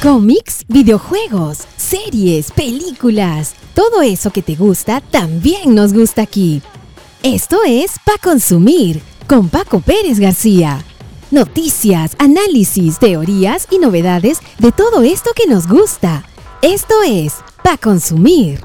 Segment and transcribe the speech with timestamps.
[0.00, 6.62] Cómics, videojuegos, series, películas, todo eso que te gusta también nos gusta aquí.
[7.24, 10.84] Esto es Pa Consumir con Paco Pérez García.
[11.32, 16.24] Noticias, análisis, teorías y novedades de todo esto que nos gusta.
[16.62, 18.60] Esto es Pa Consumir.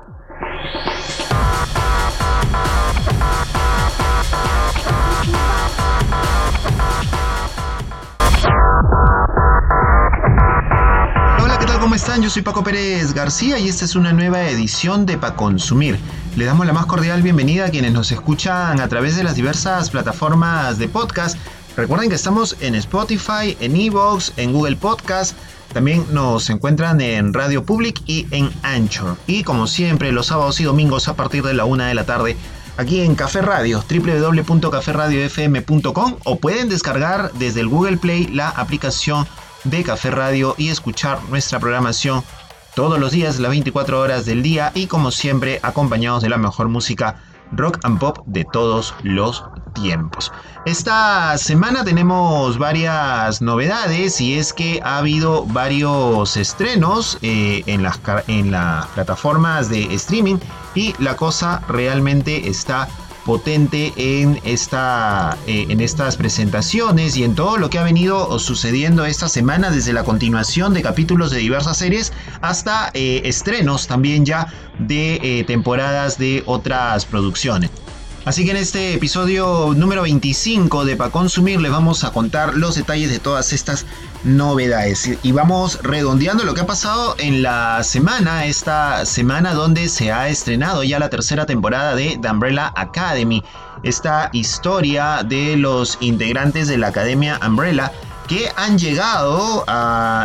[11.90, 12.22] ¿Cómo están?
[12.22, 15.98] Yo soy Paco Pérez García y esta es una nueva edición de Pa Consumir.
[16.36, 19.90] Le damos la más cordial bienvenida a quienes nos escuchan a través de las diversas
[19.90, 21.36] plataformas de podcast.
[21.76, 25.36] Recuerden que estamos en Spotify, en Evox, en Google Podcast.
[25.74, 29.18] También nos encuentran en Radio Public y en Anchor.
[29.26, 32.38] Y como siempre, los sábados y domingos a partir de la una de la tarde
[32.78, 39.26] aquí en Café Radio, www.caferradiofm.com o pueden descargar desde el Google Play la aplicación
[39.64, 42.24] de Café Radio y escuchar nuestra programación
[42.76, 46.70] todos los días, las 24 horas del día y como siempre acompañados de la mejor
[46.70, 47.18] música
[47.52, 50.32] rock and pop de todos los tiempos.
[50.66, 58.00] Esta semana tenemos varias novedades y es que ha habido varios estrenos eh, en, las,
[58.28, 60.38] en las plataformas de streaming
[60.76, 62.88] y la cosa realmente está
[63.30, 69.06] potente en, esta, eh, en estas presentaciones y en todo lo que ha venido sucediendo
[69.06, 74.52] esta semana desde la continuación de capítulos de diversas series hasta eh, estrenos también ya
[74.80, 77.70] de eh, temporadas de otras producciones.
[78.26, 82.76] Así que en este episodio número 25 de Pa Consumir les vamos a contar los
[82.76, 83.86] detalles de todas estas
[84.24, 85.10] novedades.
[85.24, 90.28] Y vamos redondeando lo que ha pasado en la semana, esta semana donde se ha
[90.28, 93.42] estrenado ya la tercera temporada de The Umbrella Academy.
[93.84, 97.92] Esta historia de los integrantes de la Academia Umbrella
[98.30, 99.66] que han llegado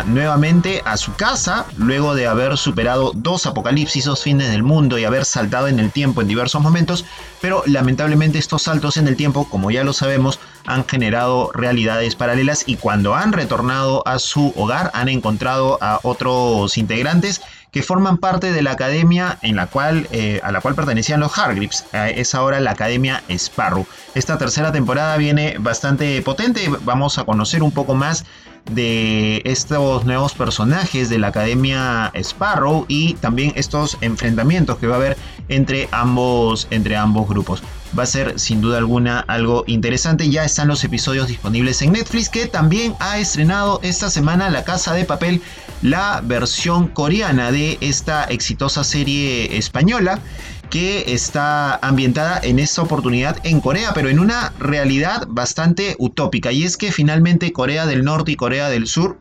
[0.06, 5.06] nuevamente a su casa luego de haber superado dos apocalipsis, dos fines del mundo y
[5.06, 7.06] haber saltado en el tiempo en diversos momentos,
[7.40, 12.64] pero lamentablemente estos saltos en el tiempo, como ya lo sabemos, han generado realidades paralelas
[12.66, 17.40] y cuando han retornado a su hogar han encontrado a otros integrantes
[17.74, 21.36] que forman parte de la academia en la cual, eh, a la cual pertenecían los
[21.36, 21.84] Hargreaves.
[21.92, 23.84] es ahora la Academia Sparrow.
[24.14, 26.70] Esta tercera temporada viene bastante potente.
[26.84, 28.24] Vamos a conocer un poco más
[28.70, 34.98] de estos nuevos personajes de la Academia Sparrow y también estos enfrentamientos que va a
[34.98, 35.16] haber
[35.48, 37.62] entre ambos, entre ambos grupos.
[37.96, 40.30] Va a ser sin duda alguna algo interesante.
[40.30, 44.94] Ya están los episodios disponibles en Netflix que también ha estrenado esta semana La Casa
[44.94, 45.42] de Papel,
[45.84, 50.18] la versión coreana de esta exitosa serie española
[50.70, 56.52] que está ambientada en esta oportunidad en Corea, pero en una realidad bastante utópica.
[56.52, 59.18] Y es que finalmente Corea del Norte y Corea del Sur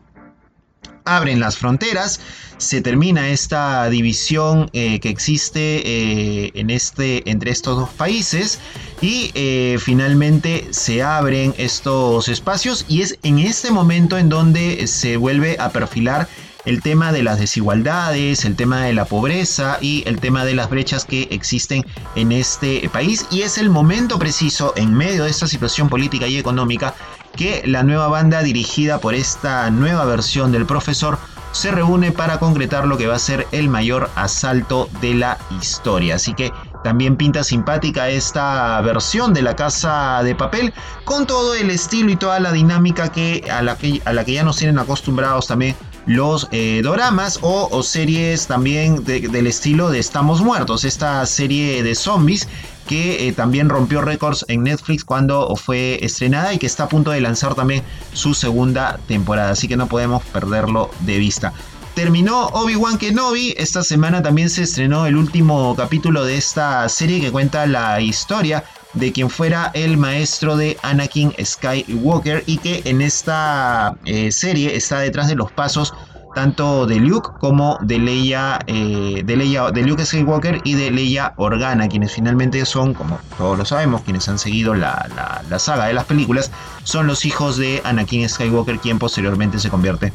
[1.04, 2.18] abren las fronteras,
[2.56, 8.58] se termina esta división eh, que existe eh, en este, entre estos dos países
[9.02, 15.18] y eh, finalmente se abren estos espacios y es en este momento en donde se
[15.18, 16.26] vuelve a perfilar
[16.64, 20.70] el tema de las desigualdades, el tema de la pobreza y el tema de las
[20.70, 21.84] brechas que existen
[22.16, 23.26] en este país.
[23.30, 26.94] Y es el momento preciso, en medio de esta situación política y económica,
[27.36, 31.18] que la nueva banda dirigida por esta nueva versión del profesor
[31.52, 36.16] se reúne para concretar lo que va a ser el mayor asalto de la historia.
[36.16, 40.74] Así que también pinta simpática esta versión de la casa de papel
[41.04, 44.32] con todo el estilo y toda la dinámica que a la que, a la que
[44.32, 45.76] ya nos tienen acostumbrados también
[46.06, 52.48] los eh, doramas o, series también del estilo de Estamos Muertos, esta serie de zombies
[52.86, 57.10] que eh, también rompió récords en Netflix cuando fue estrenada y que está a punto
[57.10, 57.82] de lanzar también
[58.12, 61.52] su segunda temporada, así que no podemos perderlo de vista.
[61.94, 67.30] Terminó Obi-Wan Kenobi, esta semana también se estrenó el último capítulo de esta serie que
[67.30, 73.96] cuenta la historia de quien fuera el maestro de Anakin Skywalker y que en esta
[74.04, 75.94] eh, serie está detrás de los pasos
[76.34, 81.32] tanto de Luke como de Leia, eh, de Leia, de Luke Skywalker y de Leia
[81.36, 85.94] Organa, quienes finalmente son, como todos lo sabemos, quienes han seguido la, la saga de
[85.94, 86.50] las películas,
[86.82, 90.12] son los hijos de Anakin Skywalker, quien posteriormente se convierte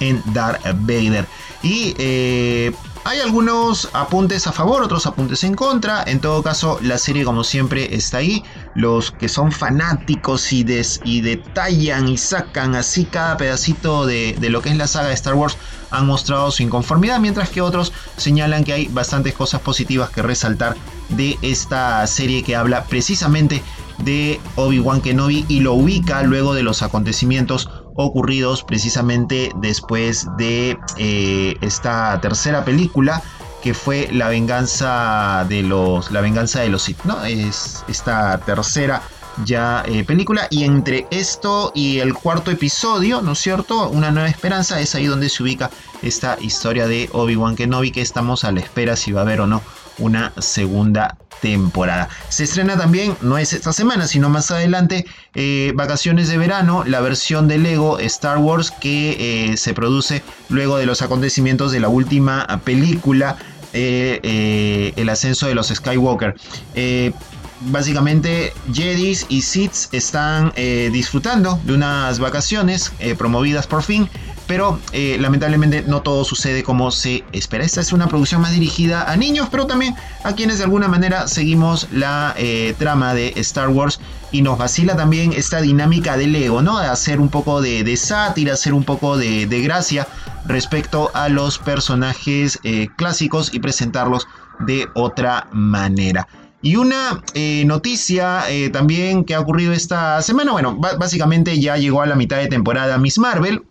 [0.00, 1.26] en Darth Vader.
[1.62, 2.72] Y eh,
[3.04, 6.02] hay algunos apuntes a favor, otros apuntes en contra.
[6.06, 8.42] En todo caso, la serie como siempre está ahí.
[8.74, 10.64] Los que son fanáticos y,
[11.04, 15.14] y detallan y sacan así cada pedacito de, de, lo que es la saga de
[15.14, 15.58] Star Wars
[15.90, 20.74] han mostrado su inconformidad, mientras que otros señalan que hay bastantes cosas positivas que resaltar
[21.10, 23.62] de esta serie que habla precisamente
[23.98, 31.56] de Obi-Wan Kenobi y lo ubica luego de los acontecimientos ocurridos precisamente después de eh,
[31.60, 33.22] esta tercera película
[33.62, 37.24] que fue la venganza de los la venganza de los Sith, ¿no?
[37.24, 39.02] Es esta tercera
[39.44, 43.88] ya eh, película y entre esto y el cuarto episodio, ¿no es cierto?
[43.88, 45.70] Una nueva esperanza es ahí donde se ubica
[46.02, 49.46] esta historia de Obi-Wan Kenobi que estamos a la espera si va a haber o
[49.46, 49.62] no
[49.98, 52.08] una segunda temporada.
[52.28, 55.04] Se estrena también, no es esta semana, sino más adelante,
[55.34, 60.76] eh, Vacaciones de Verano, la versión de Lego Star Wars que eh, se produce luego
[60.78, 63.36] de los acontecimientos de la última película,
[63.72, 66.36] El ascenso de los Skywalker
[67.66, 74.08] básicamente Jedis y Sith están eh, disfrutando de unas vacaciones eh, promovidas por fin,
[74.46, 77.64] pero eh, lamentablemente no todo sucede como se espera.
[77.64, 81.28] Esta es una producción más dirigida a niños, pero también a quienes de alguna manera
[81.28, 82.34] seguimos la
[82.78, 84.00] trama de Star Wars
[84.32, 86.78] y nos vacila también esta dinámica del ego, ¿no?
[86.80, 90.06] De hacer un poco de, sátira, hacer un poco de, gracia
[90.46, 92.58] respecto a los personajes
[92.96, 94.26] clásicos y presentarlos
[94.60, 96.26] de otra manera.
[96.64, 102.00] Y una eh, noticia eh, también que ha ocurrido esta semana, bueno, básicamente ya llegó
[102.00, 103.62] a la mitad de temporada Miss Marvel.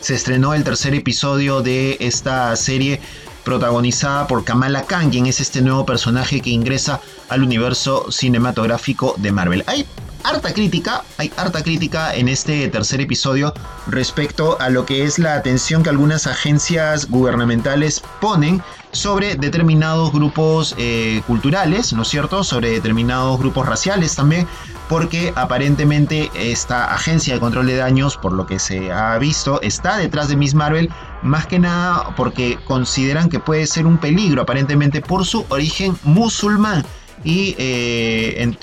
[0.00, 3.00] Se estrenó el tercer episodio de esta serie
[3.44, 9.32] protagonizada por Kamala Khan, quien es este nuevo personaje que ingresa al universo cinematográfico de
[9.32, 9.64] Marvel.
[9.66, 9.86] Hay
[10.24, 13.54] harta crítica, hay harta crítica en este tercer episodio
[13.86, 20.74] respecto a lo que es la atención que algunas agencias gubernamentales ponen sobre determinados grupos
[20.78, 22.42] eh, culturales, ¿no es cierto?
[22.42, 24.48] Sobre determinados grupos raciales también,
[24.88, 29.96] porque aparentemente esta agencia de control de daños, por lo que se ha visto, está
[29.96, 30.90] detrás de Miss Marvel,
[31.22, 36.84] más que nada porque consideran que puede ser un peligro, aparentemente por su origen musulmán.
[37.24, 38.56] Y eh, en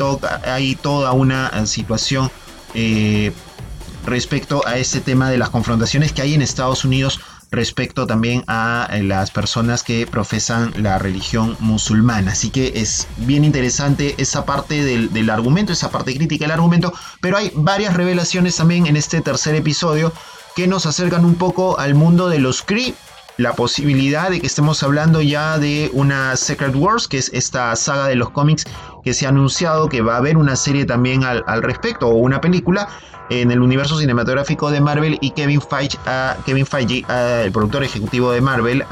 [0.46, 2.31] hay toda una situación
[2.74, 3.34] eh,
[4.06, 7.19] respecto a este tema de las confrontaciones que hay en Estados Unidos
[7.54, 12.32] respecto también a eh, las personas que profesan la religión musulmana.
[12.32, 17.38] Así que es bien interesante esa parte del, argumento, esa parte crítica del argumento, pero
[17.38, 20.12] hay varias revelaciones también en este tercer episodio
[20.56, 22.94] que nos acercan un poco al mundo de los Kree
[23.38, 28.07] la posibilidad de que estemos hablando ya de una Secret Wars, que es esta saga
[28.07, 28.65] de los cómics
[29.03, 32.15] que se ha anunciado que va a haber una serie también al, al respecto o
[32.15, 32.88] una película
[33.30, 35.97] en el universo cinematográfico de Marvel y Kevin Feige,
[36.45, 37.06] Kevin Feige
[37.44, 38.83] el productor ejecutivo de Marvel,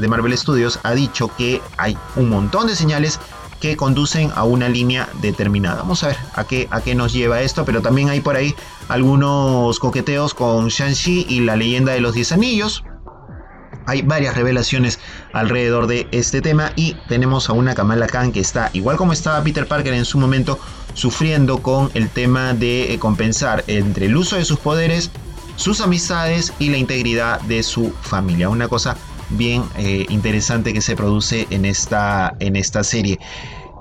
[0.00, 3.18] de Marvel Studios, ha dicho que hay un montón de señales
[3.60, 5.82] que conducen a una línea determinada.
[5.82, 8.54] Vamos a ver a qué, a qué nos lleva esto, pero también hay por ahí
[8.88, 12.82] algunos coqueteos con Shang-Chi y la leyenda de los 10 anillos.
[13.90, 15.00] Hay varias revelaciones
[15.32, 19.42] alrededor de este tema y tenemos a una Kamala Khan que está igual como estaba
[19.42, 20.60] Peter Parker en su momento
[20.94, 25.10] sufriendo con el tema de eh, compensar entre el uso de sus poderes,
[25.56, 28.48] sus amistades y la integridad de su familia.
[28.48, 28.96] Una cosa
[29.30, 33.18] bien eh, interesante que se produce en esta, en esta serie.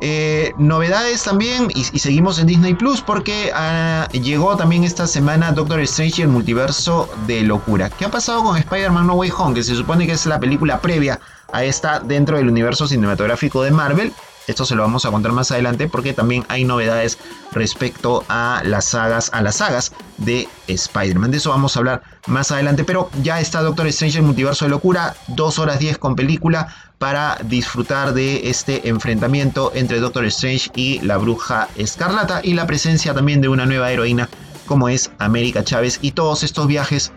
[0.01, 5.81] Eh, novedades también, y, seguimos en Disney Plus porque ah, llegó también esta semana Doctor
[5.81, 7.90] Strange y el multiverso de locura.
[7.90, 9.56] ¿Qué ha pasado con Spider-Man No Way Home?
[9.56, 11.19] Que se supone que es la película previa
[11.51, 14.13] a esta dentro del universo cinematográfico de Marvel.
[14.48, 17.19] Esto se lo vamos a contar más adelante porque también hay novedades
[17.52, 21.30] respecto a las sagas, a las sagas de Spider-Man.
[21.30, 24.71] De eso vamos a hablar más adelante, pero ya está Doctor Strange en Multiverso de
[24.71, 31.00] Locura, 2 horas 10 con película para disfrutar de este enfrentamiento entre Doctor Strange y
[31.00, 34.30] la bruja escarlata y la presencia también de una nueva heroína
[34.66, 37.12] como es América Chávez y todos estos viajes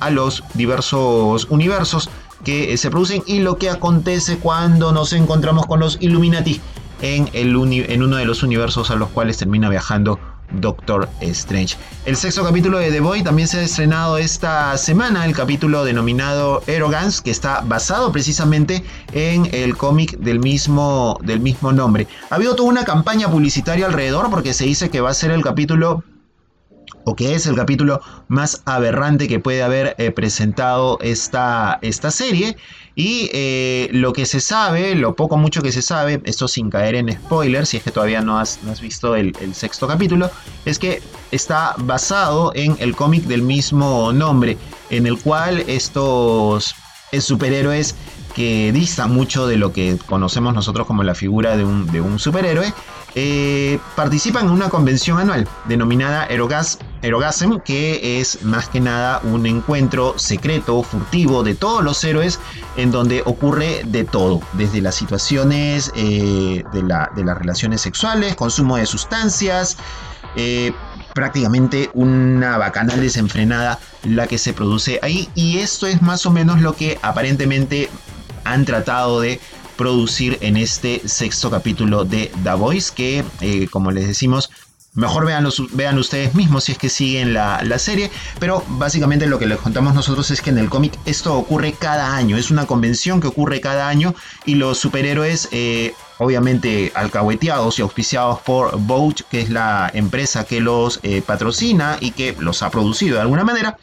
[0.00, 2.08] a los diversos universos
[2.44, 6.60] que se producen y lo que acontece cuando nos encontramos con los Illuminati
[7.02, 10.18] en, en uno de los universos a los cuales termina viajando
[10.52, 11.76] Doctor Strange.
[12.04, 16.62] El sexto capítulo de The Boy también se ha estrenado esta semana, el capítulo denominado
[16.68, 22.06] Arrogance, que está basado precisamente en el cómic del mismo, del mismo nombre.
[22.30, 25.42] Ha habido toda una campaña publicitaria alrededor porque se dice que va a ser el
[25.42, 26.04] capítulo
[27.08, 32.56] o que es el capítulo más aberrante que puede haber eh, presentado esta, esta serie.
[32.96, 36.96] Y eh, lo que se sabe, lo poco mucho que se sabe, esto sin caer
[36.96, 40.30] en spoilers, si es que todavía no has, visto el, sexto capítulo,
[40.64, 44.58] es que está basado en el cómic del mismo nombre,
[44.90, 46.74] en el cual estos
[47.20, 47.94] superhéroes
[48.34, 52.18] que distan mucho de lo que conocemos nosotros como la figura de un, de un
[52.18, 52.72] superhéroe,
[53.14, 59.46] eh, participan en una convención anual denominada Aerogas Erogasm, que es más que nada un
[59.46, 62.38] encuentro secreto, furtivo de todos los héroes,
[62.76, 68.86] en donde ocurre de todo, desde las situaciones eh, de, las relaciones sexuales, consumo de
[68.86, 69.76] sustancias,
[70.36, 70.72] eh,
[71.14, 76.60] prácticamente una bacanal desenfrenada la que se produce ahí, y esto es más o menos
[76.60, 77.88] lo que aparentemente
[78.44, 79.40] han tratado de
[79.76, 84.50] producir en este sexto capítulo de The Voice, que eh, como les decimos,
[84.96, 88.10] Mejor vean, vean ustedes mismos si es que siguen la, serie,
[88.40, 92.16] pero básicamente lo que les contamos nosotros es que en el cómic esto ocurre cada
[92.16, 94.14] año, es una convención que ocurre cada año
[94.46, 100.60] y los superhéroes, eh, obviamente alcahueteados y auspiciados por Boat, que es la empresa que
[100.60, 103.76] los eh, patrocina y que los ha producido de alguna manera,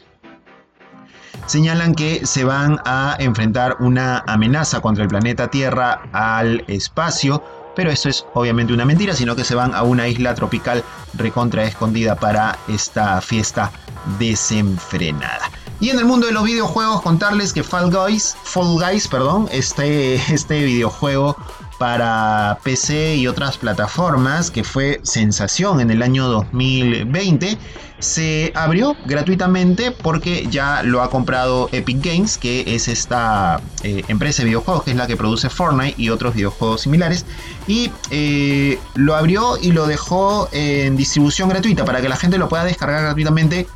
[1.46, 7.90] señalan que se van a enfrentar una amenaza contra el planeta Tierra al espacio pero
[7.90, 12.16] esto es obviamente una mentira, sino que se van a una isla tropical recontra escondida
[12.16, 13.70] para esta fiesta
[14.18, 15.50] desenfrenada.
[15.80, 20.14] Y en el mundo de los videojuegos contarles que Fall Guys, Fall Guys, perdón, este,
[20.32, 21.36] este videojuego
[21.84, 27.58] para PC y otras plataformas que fue sensación en el año 2020
[27.98, 34.40] se abrió gratuitamente porque ya lo ha comprado Epic Games, que es esta eh, empresa
[34.40, 37.26] de videojuegos que es la que produce Fortnite y otros videojuegos similares.
[37.66, 42.48] Y eh, lo abrió y lo dejó en distribución gratuita para que la gente lo
[42.48, 43.68] pueda descargar gratuitamente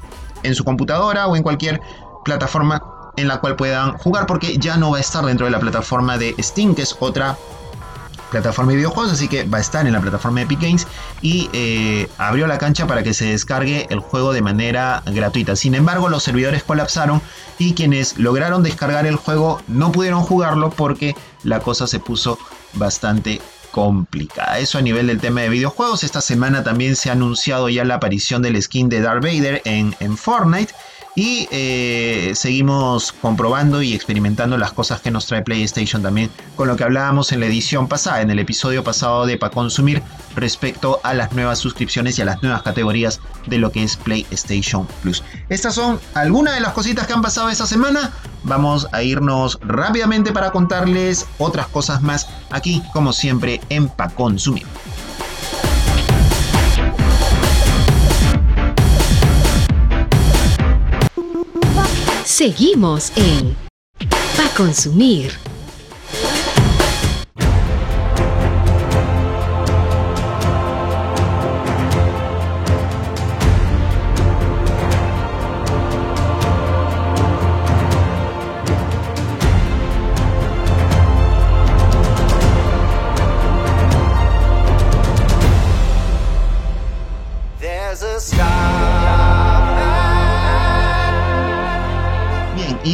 [0.45, 1.83] en su computadora o en cualquier
[2.25, 2.83] plataforma
[3.19, 6.17] en la cual puedan jugar porque ya no va a estar dentro de la plataforma
[6.17, 7.37] de Steam, que es otra
[8.31, 10.87] plataforma de videojuegos, así que va a estar en la plataforma Epic Games
[11.23, 15.57] y eh, abrió la cancha para que se descargue el juego de manera gratuita.
[15.57, 17.21] Sin embargo, los servidores colapsaron
[17.59, 22.39] y quienes lograron descargar el juego no pudieron jugarlo porque la cosa se puso
[22.75, 24.59] bastante complicada.
[24.59, 26.05] Eso a nivel del tema de videojuegos.
[26.05, 30.17] Esta semana también se ha anunciado ya la aparición del skin de Darth Vader en
[30.17, 30.75] Fortnite.
[31.19, 36.77] Y eh, seguimos comprobando y experimentando las cosas que nos trae PlayStation también, con lo
[36.77, 40.01] que hablábamos en la edición pasada, en el episodio pasado de Pa Consumir,
[40.37, 44.87] respecto a las nuevas suscripciones y a las nuevas categorías de lo que es PlayStation
[45.03, 45.25] Plus.
[45.49, 48.13] Estas son algunas de las cositas que han pasado esta semana.
[48.45, 54.67] Vamos a irnos rápidamente para contarles otras cosas más aquí, como siempre, en Pa Consumir.
[62.39, 63.57] Seguimos en
[64.37, 65.33] Pa Consumir.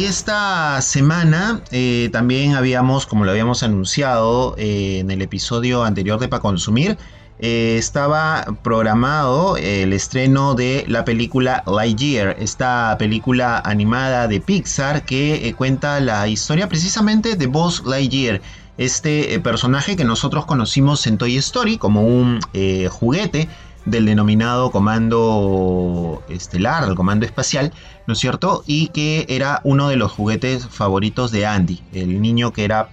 [0.03, 6.27] Esta semana eh, también habíamos, como lo habíamos anunciado eh, en el episodio anterior de
[6.27, 6.97] Pa Consumir,
[7.39, 15.53] eh, estaba programado el estreno de la película Lightyear, esta película animada de Pixar que
[15.57, 18.41] cuenta la historia precisamente de Buzz Lightyear
[18.77, 22.41] este personaje que nosotros conocimos en Toy Story como un
[22.89, 23.47] juguete
[23.85, 27.71] del denominado comando estelar, el comando espacial,
[28.07, 28.63] ¿no es cierto?
[28.67, 32.89] Y que era uno de los juguetes favoritos de Andy, el niño que era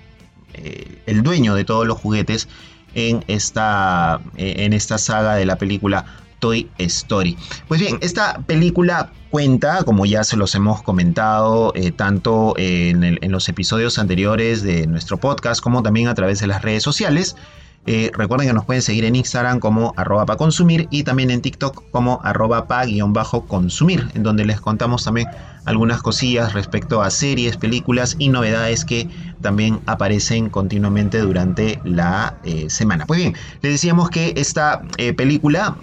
[0.54, 2.48] eh, el dueño de todos los juguetes
[2.94, 6.04] en esta, eh, en esta saga de la película
[6.40, 7.36] Toy Story.
[7.68, 13.32] Pues bien, esta película cuenta, como ya se los hemos comentado, eh, tanto en, en
[13.32, 17.36] los episodios anteriores de nuestro podcast como también a través de las redes sociales,
[17.84, 21.42] eh, recuerden que nos pueden seguir en Instagram como arroba pa consumir y también en
[21.42, 25.26] TikTok como arroba pa guion bajo consumir, en donde les contamos también
[25.64, 29.08] algunas cosillas respecto a series, películas y novedades que
[29.40, 33.04] también aparecen continuamente durante la eh, semana.
[33.06, 35.76] Pues bien, les decíamos que esta eh, película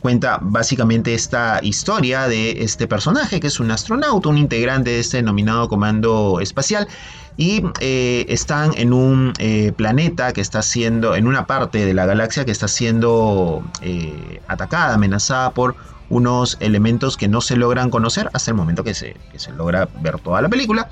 [0.00, 5.18] cuenta básicamente esta historia de este personaje que es un astronauta, un integrante de este
[5.18, 6.88] denominado comando espacial
[7.36, 12.06] y eh, están en un eh, planeta que está siendo, en una parte de la
[12.06, 15.76] galaxia que está siendo eh, atacada, amenazada por
[16.08, 20.18] unos elementos que no se logran conocer hasta el momento que se, se logra ver
[20.20, 20.88] toda la película.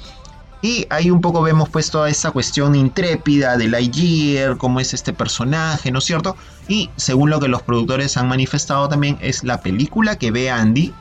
[0.60, 5.12] Y ahí un poco vemos pues toda esa cuestión intrépida de Lightyear, cómo es este
[5.12, 6.36] personaje, ¿no es cierto?
[6.68, 10.94] Y según lo que los productores han manifestado también es la película que ve Andy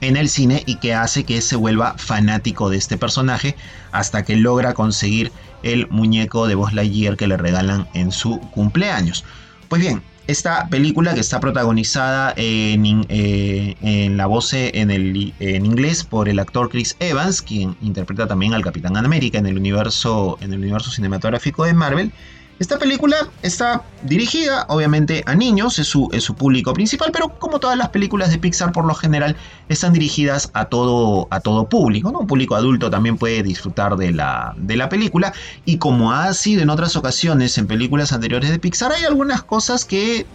[0.00, 3.56] en el cine y que hace que se vuelva fanático de este personaje
[3.92, 9.24] hasta que logra conseguir el muñeco de Buzz Lightyear que le regalan en su cumpleaños.
[9.68, 16.04] Pues bien, esta película que está protagonizada en, eh, la voz en, el, en inglés
[16.04, 20.52] por el actor Chris Evans, quien interpreta también al Capitán América en el universo, en
[20.52, 22.12] el universo cinematográfico de Marvel.
[22.58, 27.90] Esta película está dirigida obviamente a niños, es su, público principal, pero como todas las
[27.90, 29.36] películas de Pixar por lo general
[29.68, 32.20] están dirigidas a todo, a todo público, ¿no?
[32.20, 35.32] Un público adulto también puede disfrutar de la, de la película
[35.64, 39.84] y como ha sido en otras ocasiones en películas anteriores de Pixar, hay algunas cosas
[39.84, 40.26] que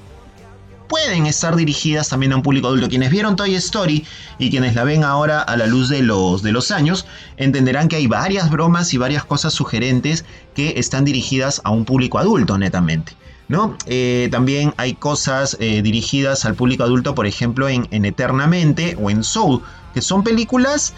[0.87, 2.89] pueden estar dirigidas también a un público adulto.
[2.89, 4.05] Quienes vieron Toy Story
[4.39, 7.05] y quienes la ven ahora a la luz de los, de los años,
[7.37, 10.25] entenderán que hay varias bromas y varias cosas sugerentes
[10.55, 13.13] que están dirigidas a un público adulto netamente.
[13.49, 13.77] ¿No?
[13.85, 19.09] Eh, también hay cosas eh, dirigidas al público adulto, por ejemplo, en, en Eternamente o
[19.09, 19.61] en Soul,
[19.93, 20.93] que son películas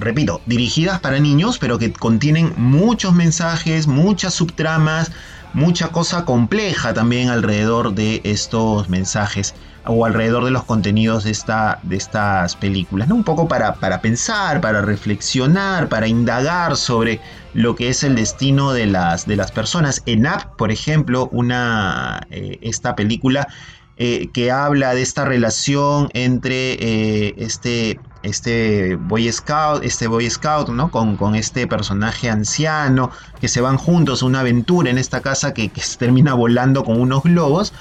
[0.00, 5.12] repito, dirigidas para niños, pero que contienen muchos mensajes, muchas subtramas,
[5.52, 9.54] mucha cosa compleja también alrededor de estos mensajes
[9.86, 13.10] o alrededor de los contenidos de, esta, de estas películas.
[13.10, 17.20] Un poco para, para, pensar, para reflexionar, para indagar sobre
[17.54, 20.02] lo que es el destino de las, de las personas.
[20.06, 23.48] En App, por ejemplo, una, eh, esta película
[23.96, 30.68] eh, que habla de esta relación entre eh, este este Boy Scout, este Boy Scout,
[30.68, 30.90] ¿no?
[30.90, 33.10] Con, con, este personaje anciano,
[33.40, 37.00] que se van juntos a una aventura en esta casa que, se termina volando con
[37.00, 37.72] unos globos.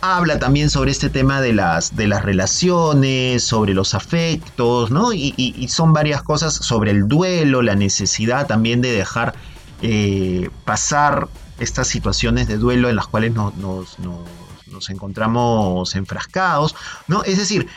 [0.00, 5.12] Habla también sobre este tema de las, de las relaciones, sobre los afectos, ¿no?
[5.12, 9.34] Y, son varias cosas sobre el duelo, la necesidad también de dejar
[9.82, 13.96] eh, pasar estas situaciones de duelo en las cuales nos, nos,
[14.74, 16.74] nos encontramos enfrascados,
[17.08, 17.22] ¿no?
[17.22, 17.68] Es decir,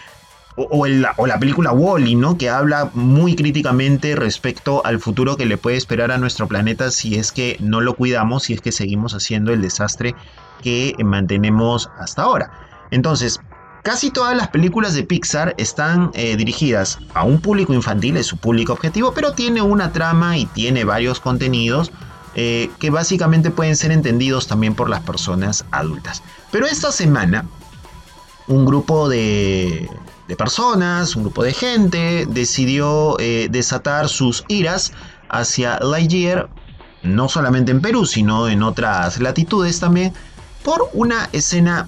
[0.57, 2.37] o, la película Wally, ¿no?
[2.37, 7.15] Que habla muy críticamente respecto al futuro que le puede esperar a nuestro planeta si
[7.15, 10.15] es que no lo cuidamos, si es que seguimos haciendo el desastre
[10.63, 12.51] que mantenemos hasta ahora.
[12.89, 13.39] Entonces,
[13.83, 18.37] casi todas las películas de Pixar están eh, dirigidas a un público infantil, es su
[18.37, 21.91] público objetivo, pero tiene una trama y tiene varios contenidos
[22.33, 26.23] eh, que básicamente pueden ser entendidos también por las personas adultas.
[26.51, 27.45] Pero esta semana,
[28.47, 29.87] un grupo de
[30.27, 34.91] de personas, un grupo de gente, decidió eh, desatar sus iras
[35.29, 36.49] hacia Lightyear,
[37.03, 40.13] no solamente en Perú, sino en otras latitudes también,
[40.63, 41.87] por una escena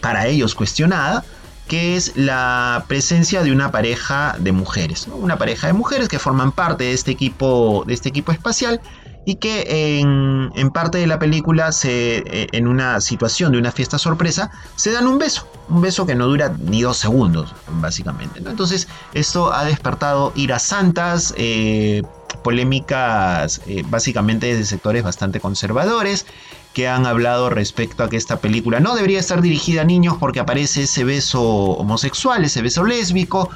[0.00, 1.24] para ellos cuestionada,
[1.66, 6.52] que es la presencia de una pareja de mujeres, una pareja de mujeres que forman
[6.52, 8.80] parte de este equipo, de este equipo espacial
[9.26, 13.98] y que en, parte de la película, se, eh, en una situación de una fiesta
[13.98, 18.38] sorpresa, se dan un beso, un beso que no dura ni dos segundos, básicamente.
[18.38, 22.02] Entonces, esto ha despertado iras santas, eh,
[22.44, 26.24] polémicas eh, básicamente desde sectores bastante conservadores,
[26.72, 30.38] que han hablado respecto a que esta película no debería estar dirigida a niños porque
[30.38, 33.50] aparece ese beso homosexual, ese beso lésbico,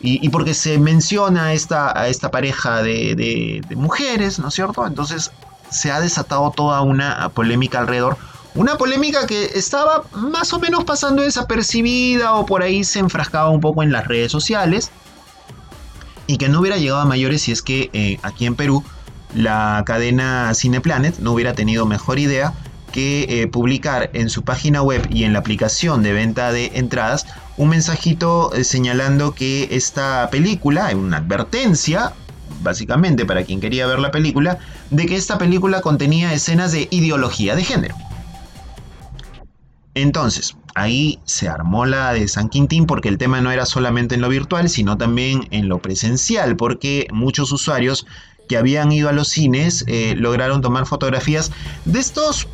[0.00, 4.86] y, porque se menciona a esta, esta pareja de, mujeres, ¿no es cierto?
[4.86, 5.32] Entonces
[5.70, 8.16] se ha desatado toda una polémica alrededor.
[8.54, 13.60] Una polémica que estaba más o menos pasando desapercibida o por ahí se enfrascaba un
[13.60, 14.90] poco en las redes sociales
[16.26, 18.84] y que no hubiera llegado a mayores si es que eh, aquí en Perú
[19.34, 22.54] la cadena Cineplanet no hubiera tenido mejor idea
[22.92, 27.26] que eh, publicar en su página web y en la aplicación de venta de entradas
[27.58, 32.14] un mensajito eh, señalando que esta película, una advertencia,
[32.62, 34.58] básicamente para quien quería ver la película,
[34.90, 37.96] de que esta película contenía escenas de ideología de género.
[39.94, 44.20] Entonces, ahí se armó la de San Quintín porque el tema no era solamente en
[44.20, 48.06] lo virtual, sino también en lo presencial, porque muchos usuarios
[48.48, 51.50] que habían ido a los cines eh, lograron tomar fotografías
[51.84, 52.46] de estos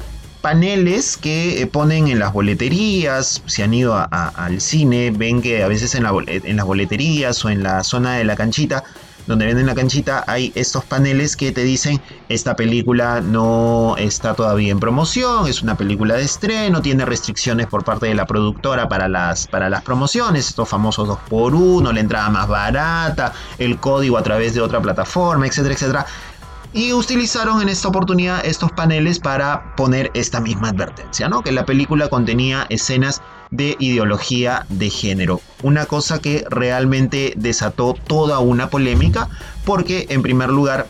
[0.45, 5.69] paneles que eh, ponen en las boleterías, si han ido al cine, ven que a
[5.69, 8.85] veces en, las boleterías o en la zona de la canchita,
[9.27, 14.71] donde venden la canchita, hay estos paneles que te dicen, esta película no está todavía
[14.71, 19.09] en promoción, es una película de estreno, tiene restricciones por parte de la productora para
[19.09, 24.53] las, para las promociones, estos famosos 2x1, la entrada más barata, el código a través
[24.53, 26.07] de otra plataforma, etcétera, etcétera
[26.75, 31.43] y utilizaron en esta oportunidad estos paneles para poner esta misma advertencia, ¿no?
[31.43, 35.41] Que la película contenía escenas de ideología de género.
[35.63, 39.29] Una cosa que realmente desató toda una polémica
[39.65, 40.89] porque en primer lugar,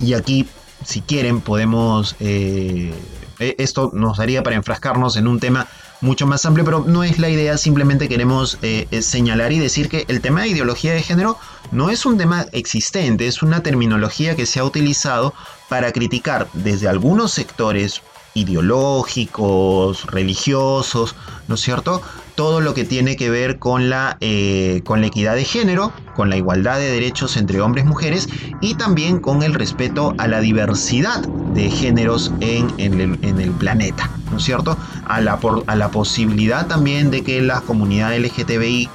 [0.00, 0.48] y aquí
[0.84, 2.94] si quieren podemos, eh,
[3.38, 5.66] e-, esto nos daría para enfrascarnos en un tema
[6.00, 9.88] mucho más amplio, pero no es la idea, simplemente queremos eh, eh, señalar y decir
[9.88, 11.38] que el tema de ideología de género
[11.72, 15.34] no es un tema existente, es una terminología que se ha utilizado
[15.68, 18.02] para criticar desde algunos sectores
[18.34, 21.16] ideológicos, religiosos,
[21.48, 22.02] ¿no es cierto?
[22.38, 26.30] Todo lo que tiene que ver con la, eh, con la equidad de género, con
[26.30, 28.28] la igualdad de derechos entre hombres y mujeres
[28.60, 31.20] y también con el respeto a la diversidad
[31.52, 34.76] de géneros en, el, planeta, ¿no es cierto?
[35.08, 38.88] A la, a la posibilidad también de que la comunidad LGTBI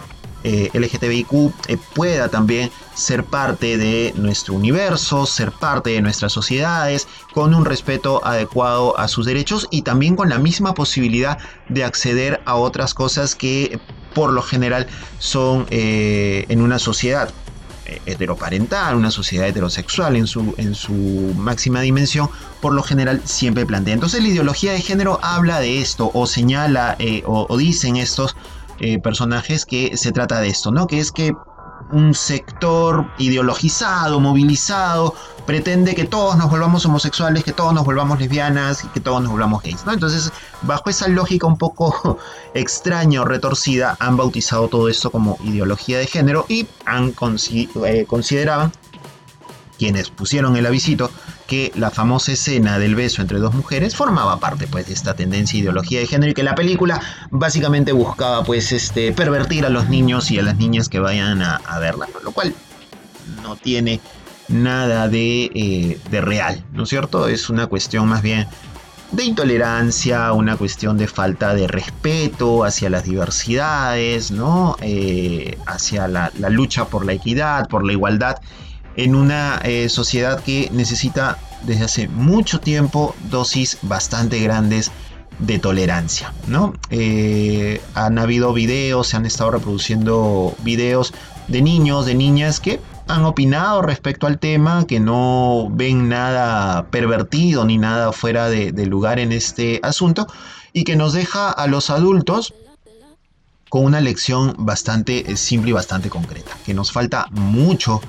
[0.43, 7.07] eh, LGTBIQ eh, pueda también ser parte de nuestro universo, ser parte de nuestras sociedades,
[7.33, 11.37] con un respeto adecuado a sus derechos y también con la misma posibilidad
[11.69, 13.79] de acceder a otras cosas que
[14.13, 17.29] por lo general son eh, en una sociedad
[18.05, 20.93] heteroparental, una sociedad heterosexual en su, en su
[21.37, 22.29] máxima dimensión,
[22.61, 23.93] por lo general siempre plantea.
[23.93, 28.35] Entonces la ideología de género habla de esto o señala o dicen estos
[28.83, 30.87] eh, personajes que se trata de esto, ¿no?
[30.87, 31.33] Que es que
[31.93, 35.15] un sector ideologizado, movilizado,
[35.45, 39.31] pretende que todos nos volvamos homosexuales, que todos nos volvamos lesbianas y que todos nos
[39.31, 39.93] volvamos gays, ¿no?
[39.93, 42.17] Entonces, bajo esa lógica un poco
[42.53, 47.13] extraña o retorcida, han bautizado todo esto como ideología de género y han
[47.85, 48.73] eh, consideraban
[49.83, 51.11] quienes pusieron el avisito
[51.45, 55.59] que la famosa escena del beso entre dos mujeres formaba parte pues de esta tendencia
[55.59, 60.31] ideología de género y que la película básicamente buscaba pues este pervertir a los niños
[60.31, 62.55] y a las niñas que vayan a, verla, lo cual
[63.41, 63.99] no tiene
[64.47, 67.27] nada de, eh, real, ¿no es cierto?
[67.27, 68.47] Es una cuestión más bien
[69.11, 74.77] de intolerancia, una cuestión de falta de respeto hacia las diversidades, ¿no?
[74.79, 78.37] Eh, hacia la, lucha por la equidad, por la igualdad
[78.95, 84.91] en una eh, sociedad que necesita desde hace mucho tiempo dosis bastante grandes
[85.39, 86.73] de tolerancia, ¿no?
[86.89, 91.13] Eh, han habido videos, se han estado reproduciendo videos
[91.47, 97.65] de niños, de niñas que han opinado respecto al tema, que no ven nada pervertido
[97.65, 100.27] ni nada fuera de, lugar en este asunto
[100.71, 102.53] y que nos deja a los adultos
[103.69, 108.01] con una lección bastante eh, simple y bastante concreta, que nos falta mucho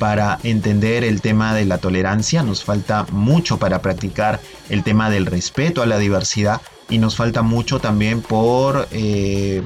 [0.00, 5.26] para entender el tema de la tolerancia, nos falta mucho para practicar el tema del
[5.26, 9.62] respeto a la diversidad y nos falta mucho también por eh,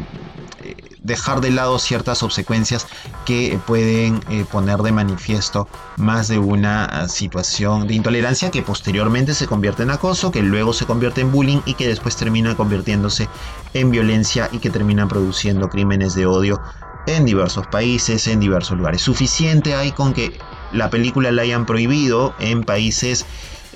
[1.05, 2.89] dejar de lado ciertas obsecuencias
[3.25, 5.69] que pueden eh, poner de manifiesto
[5.99, 10.85] más de una situación de intolerancia que posteriormente se convierte en acoso, que luego se
[10.85, 13.29] convierte en bullying y que después termina convirtiéndose
[13.73, 16.61] en violencia y que termina produciendo crímenes de odio
[17.07, 19.03] en diversos países, en diversos lugares.
[19.03, 20.39] Suficiente hay con que
[20.73, 23.27] la película la hayan prohibido en países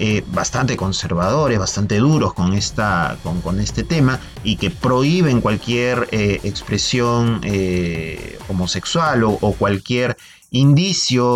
[0.01, 6.39] eh, bastante conservadores, bastante duros con, esta, con, este tema y que prohíben cualquier eh,
[6.45, 10.17] expresión eh, homosexual o, cualquier
[10.53, 11.27] indicio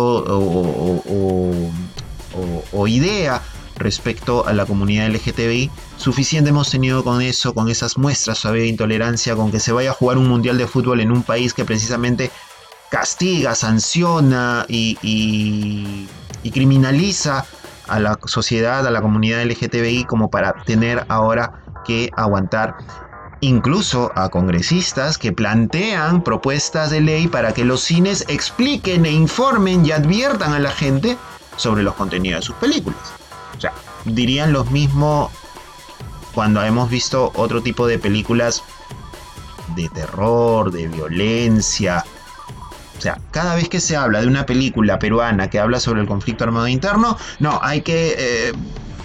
[2.71, 3.41] o idea
[3.75, 5.69] respecto a la comunidad LGTBI.
[6.03, 9.93] Suficiente hemos tenido con eso, con esas muestras de intolerancia, con que se vaya a
[9.93, 12.29] jugar un mundial de fútbol en un país que precisamente
[12.91, 17.45] castiga, sanciona y, y, criminaliza
[17.87, 22.75] a la sociedad, a la comunidad LGTBI, como para tener ahora que aguantar
[23.39, 29.85] incluso a congresistas que plantean propuestas de ley para que los cines expliquen e informen
[29.85, 31.17] y adviertan a la gente
[31.55, 32.99] sobre los contenidos de sus películas.
[33.57, 33.71] O sea,
[34.03, 35.31] dirían lo mismo
[36.33, 38.63] cuando hemos visto otro tipo de películas
[39.75, 42.03] de terror, de violencia.
[42.97, 46.07] O sea, cada vez que se habla de una película peruana que habla sobre el
[46.07, 48.53] conflicto armado interno, no, hay que eh,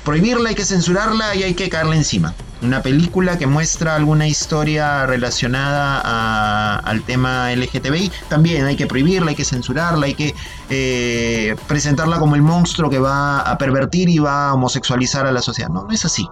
[0.05, 5.07] prohibirla, hay que censurarla y hay que caerle encima una película que muestra alguna historia
[5.07, 10.35] relacionada al tema LGTBI, también hay que prohibirla, hay que censurarla, hay que
[10.71, 15.43] eh, presentarla como el monstruo que va a pervertir y va a homosexualizar a la
[15.43, 15.71] sociedad.
[15.71, 16.29] No, no es así.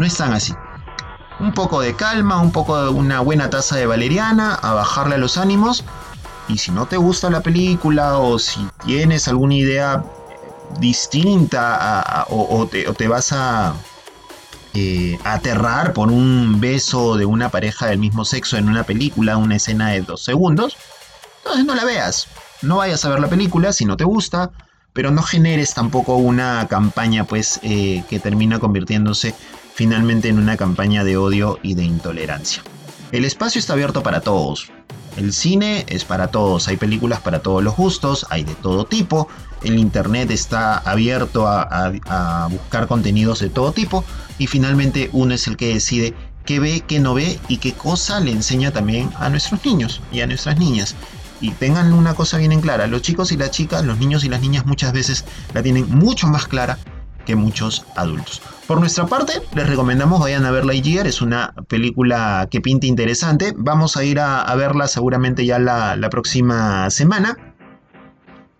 [0.00, 0.54] No es tan así.
[1.40, 5.18] Un poco de calma, un poco de una buena taza de valeriana, a bajarle a
[5.18, 5.84] los ánimos.
[6.48, 10.02] Y si no te gusta la película o si tienes alguna idea
[10.78, 13.74] distinta o te vas a
[14.72, 19.56] eh, aterrar por un beso de una pareja del mismo sexo en una película, una
[19.56, 20.78] escena de dos segundos,
[21.40, 22.26] entonces no la veas.
[22.62, 24.50] No vayas a ver la película si no te gusta,
[24.94, 29.34] pero no generes tampoco una campaña pues eh, que termina convirtiéndose
[29.74, 32.62] finalmente en una campaña de odio y de intolerancia.
[33.12, 34.70] El espacio está abierto para todos.
[35.16, 39.26] El cine es para todos, hay películas para todos los gustos, hay de todo tipo,
[39.64, 44.04] el Internet está abierto a, buscar contenidos de todo tipo
[44.38, 48.20] y finalmente uno es el que decide qué ve, qué no ve y qué cosa
[48.20, 50.94] le enseña también a nuestros niños y a nuestras niñas.
[51.40, 54.28] Y tengan una cosa bien en clara, los chicos y las chicas, los niños y
[54.28, 56.78] las niñas muchas veces la tienen mucho más clara
[57.24, 58.42] que muchos adultos.
[58.66, 63.52] Por nuestra parte, les recomendamos vayan a ver Lightyear, es una película que pinta interesante.
[63.56, 67.36] Vamos a ir a, verla seguramente ya la, próxima semana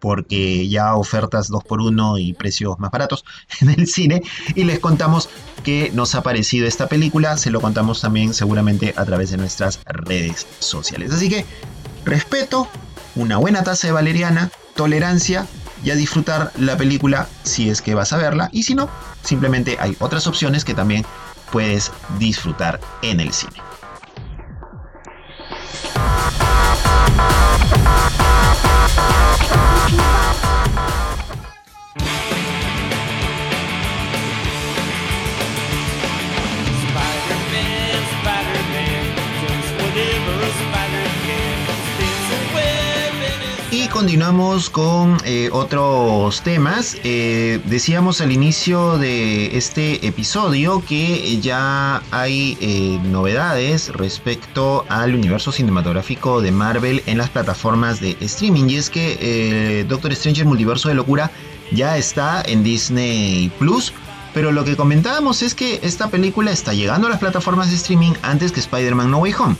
[0.01, 3.25] porque ya ofertas 2x1 y precios más baratos
[3.61, 4.23] en el cine
[4.55, 5.29] y les contamos
[5.63, 9.79] qué nos ha parecido esta película, se lo contamos también seguramente a través de nuestras
[9.85, 11.13] redes sociales.
[11.13, 11.45] Así que
[12.05, 12.67] respeto,
[13.15, 15.47] una buena taza de valeriana, tolerancia
[15.83, 18.89] y a disfrutar la película si es que vas a verla y si no,
[19.23, 21.05] simplemente hay otras opciones que también
[21.51, 23.61] puedes disfrutar en el cine.
[44.01, 46.97] Continuamos con eh, otros temas.
[47.05, 55.53] Eh, decíamos al inicio de este episodio que ya hay eh, novedades respecto al universo
[55.53, 58.71] cinematográfico de Marvel en las plataformas de streaming.
[58.71, 61.31] Y es que Doctor Strange, el multiverso de locura,
[61.71, 63.93] ya está en Disney Plus.
[64.33, 68.13] Pero lo que comentábamos es que esta película está llegando a las plataformas de streaming
[68.23, 69.57] antes que Spider-Man No Way Home.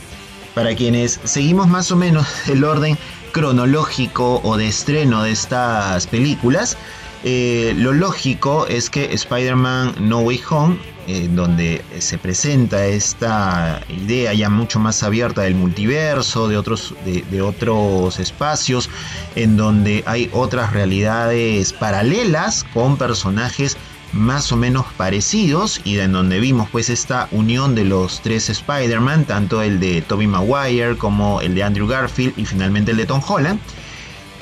[0.55, 2.97] Para quienes seguimos más o menos el orden
[3.31, 6.77] cronológico o de estreno de estas películas,
[7.23, 14.33] eh, lo lógico es que Spider-Man No Way Home, eh, donde se presenta esta idea
[14.33, 18.89] ya mucho más abierta del multiverso, de otros, de otros espacios,
[19.35, 23.77] en donde hay otras realidades paralelas con personajes
[24.13, 29.25] más o menos parecidos y en donde vimos pues esta unión de los tres Spider-Man,
[29.25, 33.21] tanto el de Tobey Maguire como el de Andrew Garfield y finalmente el de Tom
[33.25, 33.59] Holland.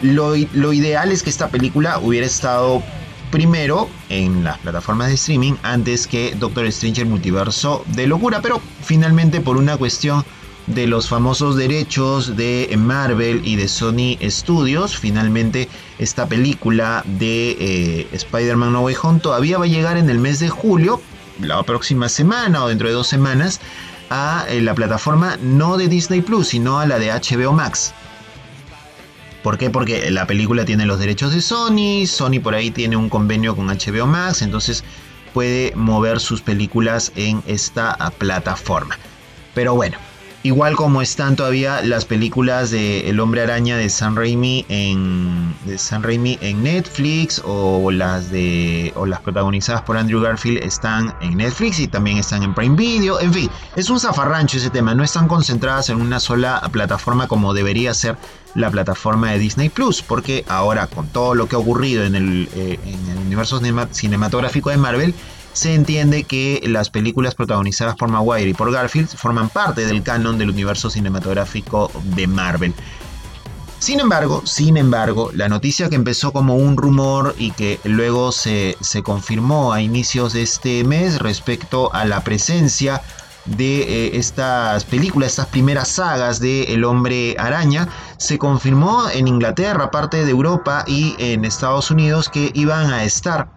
[0.01, 2.81] Lo, lo ideal es que esta película hubiera estado
[3.31, 9.41] primero en las plataformas de streaming antes que Doctor Strange multiverso de locura, pero finalmente
[9.41, 10.25] por una cuestión
[10.69, 14.97] de los famosos derechos de Marvel y de Sony Studios.
[14.97, 20.19] Finalmente, esta película de eh, Spider-Man No Way Home todavía va a llegar en el
[20.19, 21.01] mes de julio,
[21.41, 23.59] la próxima semana o dentro de dos semanas,
[24.09, 27.93] a eh, la plataforma no de Disney Plus, sino a la de HBO Max.
[29.43, 29.69] ¿Por qué?
[29.69, 33.67] Porque la película tiene los derechos de Sony, Sony por ahí tiene un convenio con
[33.67, 34.83] HBO Max, entonces
[35.33, 38.97] puede mover sus películas en esta plataforma.
[39.55, 39.97] Pero bueno,
[40.41, 46.01] Igual como están todavía las películas de El Hombre Araña de San Raimi en San
[46.09, 51.89] en Netflix o las de o las protagonizadas por Andrew Garfield están en Netflix y
[51.89, 53.19] también están en Prime Video.
[53.19, 57.53] En fin, es un zafarrancho ese tema, no están concentradas en una sola plataforma como
[57.53, 58.15] debería ser
[58.55, 62.49] la plataforma de Disney Plus, porque ahora con todo lo que ha ocurrido en el,
[62.55, 63.59] eh, en el universo
[63.91, 65.13] cinematográfico de Marvel
[65.53, 70.37] se entiende que las películas protagonizadas por Maguire y por Garfield forman parte del canon
[70.37, 72.73] del universo cinematográfico de Marvel.
[73.79, 78.75] Sin embargo, sin embargo, la noticia que empezó como un rumor y que luego se,
[78.81, 83.01] se confirmó a inicios de este mes respecto a la presencia
[83.45, 89.91] de eh, estas películas, estas primeras sagas de El hombre araña, se confirmó en Inglaterra,
[89.91, 93.49] parte de Europa y en Estados Unidos que iban a estar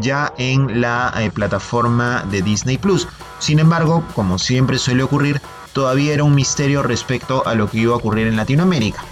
[0.00, 3.08] ya en la eh, plataforma de Disney Plus.
[3.38, 5.40] Sin embargo, como siempre suele ocurrir,
[5.72, 9.02] todavía era un misterio respecto a lo que iba a ocurrir en Latinoamérica.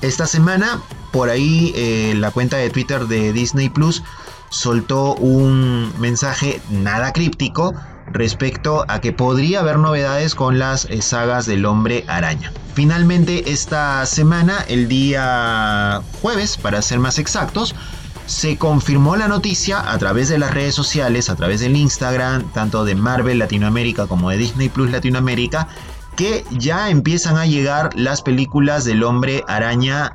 [0.00, 0.80] Esta semana,
[1.12, 4.02] por ahí, eh, la cuenta de Twitter de Disney Plus
[4.50, 7.74] soltó un mensaje nada críptico
[8.12, 12.52] respecto a que podría haber novedades con las eh, sagas del hombre araña.
[12.74, 17.74] Finalmente, esta semana, el día jueves, para ser más exactos,
[18.28, 22.84] se confirmó la noticia a través de las redes sociales, a través del Instagram, tanto
[22.84, 25.66] de Marvel Latinoamérica como de Disney Plus Latinoamérica,
[26.14, 30.14] que ya empiezan a llegar las películas del hombre araña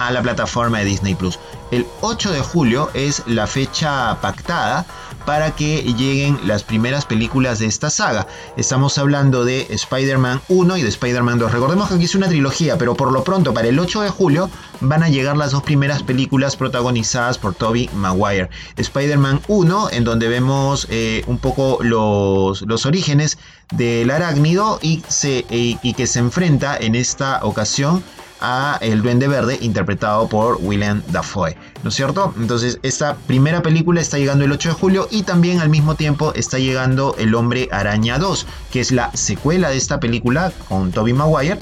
[0.00, 1.38] a la plataforma de Disney Plus.
[1.70, 4.84] El 8 de julio es la fecha pactada
[5.26, 8.26] para que lleguen las primeras películas de esta saga.
[8.56, 11.52] Estamos hablando de Spider-Man 1 y de Spider-Man 2.
[11.52, 14.48] Recordemos que aquí es una trilogía, pero por lo pronto para el 8 de julio
[14.80, 18.48] van a llegar las dos primeras películas protagonizadas por Tobey Maguire.
[18.76, 23.38] Spider-Man 1, en donde vemos eh, un poco los, los, orígenes
[23.72, 25.02] del arácnido y,
[25.50, 28.04] y que se enfrenta en esta ocasión
[28.40, 32.34] a El Duende Verde interpretado por William Dafoe, ¿no es cierto?
[32.38, 36.32] Entonces esta primera película está llegando el 8 de julio y también al mismo tiempo
[36.34, 41.12] está llegando El Hombre Araña 2, que es la secuela de esta película con Tobey
[41.12, 41.58] Maguire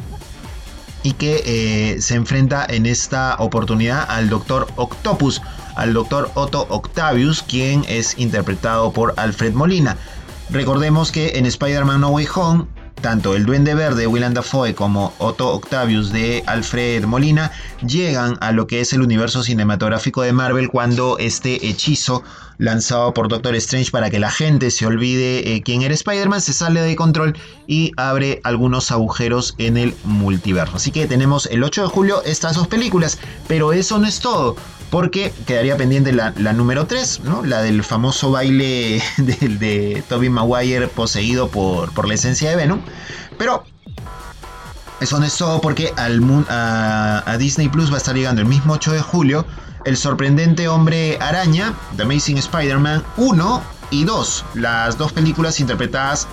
[1.03, 5.43] y que eh, se enfrenta en esta oportunidad al Doctor Octopus,
[5.77, 9.97] al doctor Otto Octavius, quien es interpretado por Alfred Molina.
[10.51, 12.67] Recordemos que en Spider-Man No Way Home
[13.05, 17.53] tanto el Duende Verde, Willem Dafoe, como Otto Octavius de Alfred Molina
[17.87, 22.23] llegan a lo que es el universo cinematográfico de Marvel cuando este hechizo
[22.57, 26.55] lanzado por Doctor Strange para que la gente se olvide eh, quién era Spider-Man se
[26.55, 27.37] sale de control
[27.67, 30.77] y abre algunos agujeros en el multiverso.
[30.77, 34.57] Así que tenemos el 8 de julio estas dos películas, pero eso no es todo
[34.95, 37.45] porque quedaría pendiente la, número 3, ¿no?
[37.45, 42.81] la del famoso baile de, Tobey Maguire poseído por, por la esencia de Venom.
[43.37, 43.65] Pero
[45.01, 48.47] eso no es todo porque al, a, a, Disney Plus va a estar llegando el
[48.47, 49.45] mismo 8 de julio
[49.85, 56.29] el sorprendente hombre araña, The Amazing Spider-Man 1 y 2, las dos películas interpretadas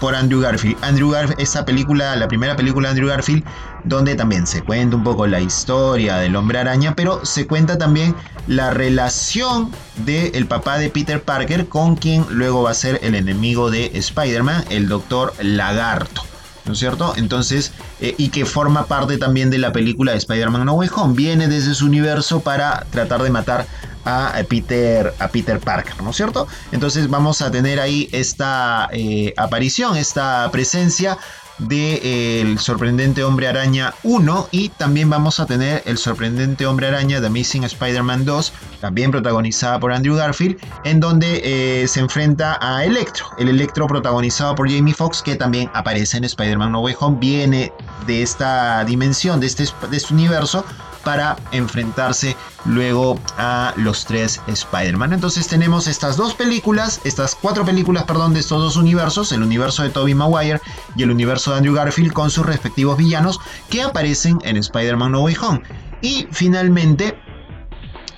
[0.00, 0.76] por Andrew Garfield.
[0.82, 3.44] Andrew Garfield, esta película, la primera película de Andrew Garfield,
[3.86, 8.14] donde también se cuenta un poco la historia del hombre araña, pero se cuenta también
[8.46, 9.70] la relación
[10.04, 14.64] del papá de Peter Parker con quien luego va a ser el enemigo de Spider-Man,
[14.70, 16.22] el doctor Lagarto.
[16.64, 17.14] ¿No es cierto?
[17.16, 17.70] Entonces,
[18.00, 21.14] eh, y que forma parte también de la película de Spider-Man No Way Home.
[21.14, 23.66] Viene desde su universo para tratar de matar
[24.04, 26.46] a Peter, a Peter Parker, ¿no es cierto?
[26.70, 31.18] Entonces vamos a tener ahí esta eh, aparición, esta presencia
[31.58, 36.88] de eh, el sorprendente hombre araña 1 y también vamos a tener el sorprendente hombre
[36.88, 42.58] araña The Missing Spider-Man 2 también protagonizada por Andrew Garfield en donde eh, se enfrenta
[42.60, 46.96] a Electro el Electro protagonizado por Jamie Foxx que también aparece en Spider-Man No Way
[47.00, 47.72] Home viene
[48.06, 50.64] de esta dimensión de este, de este universo
[51.06, 55.12] para enfrentarse luego a los tres Spider-Man.
[55.12, 59.84] Entonces tenemos estas dos películas, estas cuatro películas, perdón, de estos dos universos, el universo
[59.84, 60.60] de Tobey Maguire
[60.96, 63.38] y el universo de Andrew Garfield con sus respectivos villanos
[63.70, 65.62] que aparecen en Spider-Man No Way Home.
[66.02, 67.16] Y finalmente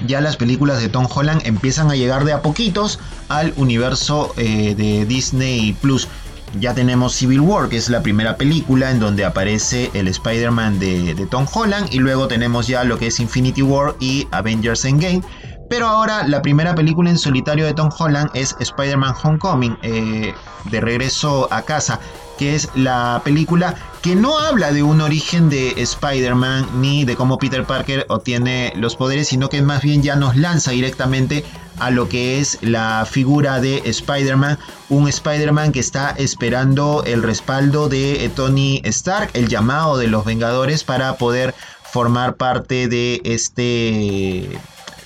[0.06, 4.74] ya las películas de Tom Holland empiezan a llegar de a poquitos al universo eh,
[4.74, 6.08] de Disney Plus
[6.58, 11.26] ya tenemos Civil War, que es la primera película en donde aparece el Spider-Man de,
[11.30, 15.22] Tom Holland, y luego tenemos ya lo que es Infinity War y Avengers Endgame.
[15.68, 20.32] Pero ahora la primera película en solitario de Tom Holland es Spider-Man Homecoming, eh,
[20.70, 22.00] de regreso a casa,
[22.38, 27.38] que es la película que no habla de un origen de Spider-Man ni de cómo
[27.38, 31.44] Peter Parker obtiene los poderes, sino que más bien ya nos lanza directamente
[31.80, 37.88] a lo que es la figura de Spider-Man, un Spider-Man que está esperando el respaldo
[37.88, 41.54] de Tony Stark, el llamado de los Vengadores para poder
[41.92, 44.58] formar parte de este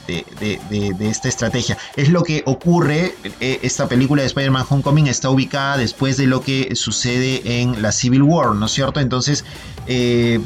[0.07, 1.79] de, esta estrategia.
[1.97, 6.41] Es lo que ocurre, eh, esta película de Spider-Man Homecoming está ubicada después de lo
[6.41, 9.01] que sucede en la Civil War, ¿no es cierto?
[9.01, 9.45] Entonces,
[9.87, 10.41] eh,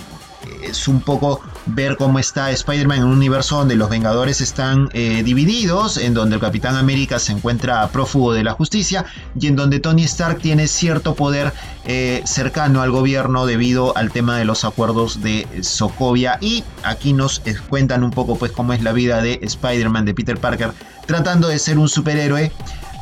[0.63, 5.23] es un poco ver cómo está Spider-Man en un universo donde los Vengadores están eh,
[5.23, 9.05] divididos, en donde el Capitán América se encuentra prófugo de la justicia
[9.39, 11.53] y en donde Tony Stark tiene cierto poder
[11.85, 16.39] eh, cercano al gobierno debido al tema de los acuerdos de Sokovia.
[16.41, 20.15] Y aquí nos eh, cuentan un poco pues cómo es la vida de Spider-Man de
[20.15, 20.73] Peter Parker
[21.07, 22.53] tratando de ser un superhéroe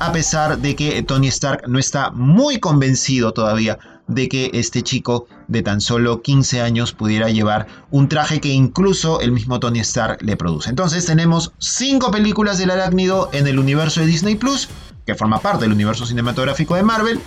[0.00, 5.26] a pesar de que Tony Stark no está muy convencido todavía de que este chico
[5.48, 10.22] de tan solo 15 años pudiera llevar un traje que incluso el mismo Tony Stark
[10.22, 10.70] le produce.
[10.70, 14.68] Entonces tenemos 5 películas del arácnido en el universo de Disney Plus,
[15.06, 17.20] que forma parte del universo cinematográfico de Marvel.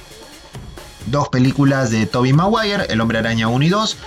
[1.08, 3.98] Dos películas de Tobey Maguire, El Hombre Araña 1 y 2,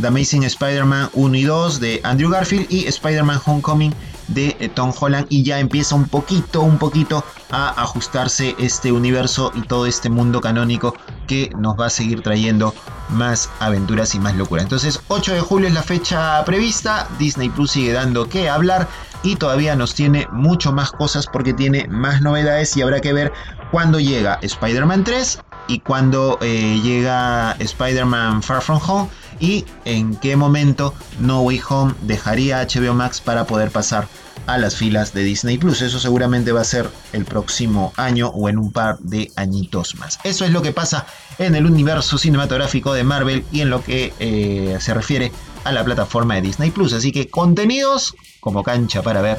[0.00, 3.94] The Amazing Spider-Man 1 y 2 de Andrew Garfield y Spider-Man Homecoming
[4.28, 9.52] de eh, Tom Holland y ya empieza un poquito, un poquito a ajustarse este universo
[9.54, 10.94] y todo este mundo canónico
[11.30, 12.74] que nos va a seguir trayendo
[13.08, 14.62] más aventuras y más locura.
[14.62, 18.88] Entonces 8 de julio es la fecha prevista, Disney Plus sigue dando que hablar
[19.22, 23.32] y todavía nos tiene mucho más cosas porque tiene más novedades y habrá que ver
[23.70, 25.38] cuándo llega Spider-Man 3
[25.68, 31.94] y cuándo eh, llega Spider-Man Far From Home y en qué momento No Way Home
[32.02, 34.08] dejaría HBO Max para poder pasar
[34.46, 35.82] a las filas de Disney Plus.
[35.82, 40.18] Eso seguramente va a ser el próximo año o en un par de añitos más.
[40.24, 41.06] Eso es lo que pasa
[41.38, 45.32] en el universo cinematográfico de Marvel y en lo que eh, se refiere
[45.64, 46.92] a la plataforma de Disney Plus.
[46.92, 49.38] Así que contenidos como cancha para ver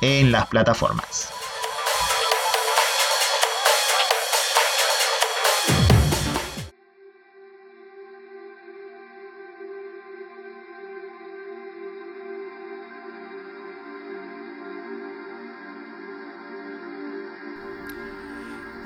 [0.00, 1.28] en las plataformas.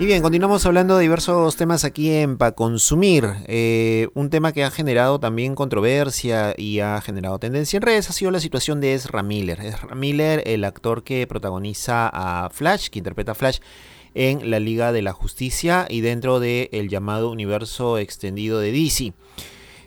[0.00, 3.24] Y bien, continuamos hablando de diversos temas aquí en Pa Consumir.
[3.48, 8.12] Eh, un tema que ha generado también controversia y ha generado tendencia en redes ha
[8.12, 9.60] sido la situación de Ezra Miller.
[9.60, 13.58] Ezra Miller, el actor que protagoniza a Flash, que interpreta a Flash
[14.14, 19.14] en la Liga de la Justicia y dentro del llamado universo extendido de DC.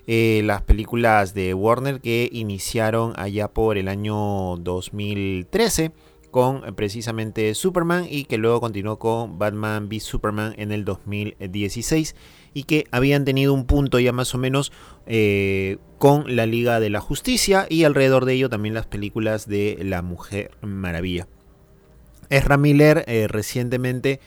[0.07, 5.93] Eh, las películas de Warner que iniciaron allá por el año 2013
[6.31, 12.15] con eh, precisamente Superman y que luego continuó con Batman v Superman en el 2016
[12.53, 14.71] y que habían tenido un punto ya más o menos
[15.05, 19.77] eh, con la Liga de la Justicia y alrededor de ello también las películas de
[19.83, 21.27] La Mujer Maravilla.
[22.29, 24.19] Ezra Miller eh, recientemente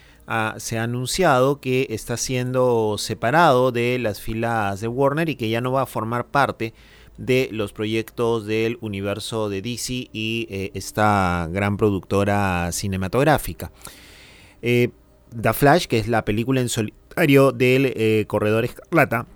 [0.57, 5.61] se ha anunciado que está siendo separado de las filas de Warner y que ya
[5.61, 6.73] no va a formar parte
[7.17, 13.71] de los proyectos del universo de DC y eh, esta gran productora cinematográfica.
[14.63, 14.91] Eh,
[15.41, 19.27] The Flash, que es la película en solitario del eh, Corredor Escarlata,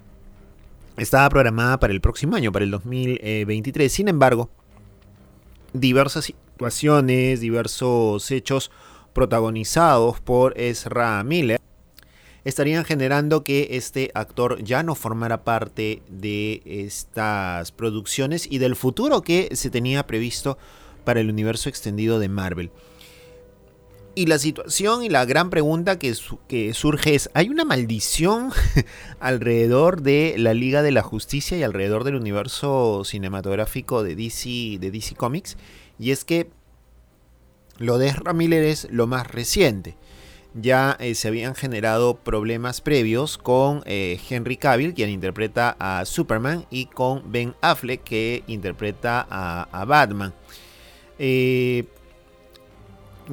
[0.97, 3.93] estaba programada para el próximo año, para el 2023.
[3.93, 4.51] Sin embargo,
[5.73, 8.71] diversas situaciones, diversos hechos
[9.13, 11.61] protagonizados por Ezra Miller
[12.45, 19.23] estarían generando que este actor ya no formara parte de estas producciones y del futuro
[19.23, 20.59] que se tenía previsto
[21.05, 22.71] para el universo extendido de Marvel.
[24.15, 26.13] Y la situación y la gran pregunta que,
[26.75, 28.51] surge es, ¿hay una maldición
[29.21, 35.15] alrededor de la Liga de la Justicia y alrededor del universo cinematográfico de DC, de
[35.17, 35.57] Comics?
[36.01, 36.51] Y es que
[37.79, 39.97] lo de Ezra Miller es lo más reciente
[40.55, 46.65] ya eh, se habían generado problemas previos con eh, Henry Cavill, quien interpreta a Superman,
[46.71, 50.33] y con Ben Affleck, que interpreta a, Batman.
[51.19, 51.85] Eh,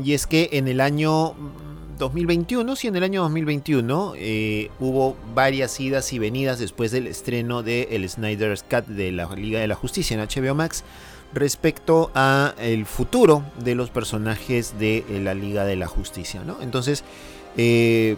[0.03, 1.33] y es que en el año
[1.97, 4.13] 2021, sí, en el año 2021
[4.81, 9.61] hubo varias idas y venidas después del estreno de el Snyder's Cut de la Liga
[9.61, 10.83] de la Justicia en HBO Max
[11.35, 16.41] respecto a el futuro de los personajes de eh, la Liga de la Justicia.
[16.45, 16.61] ¿no?
[16.61, 17.03] Entonces,
[17.57, 18.15] eh,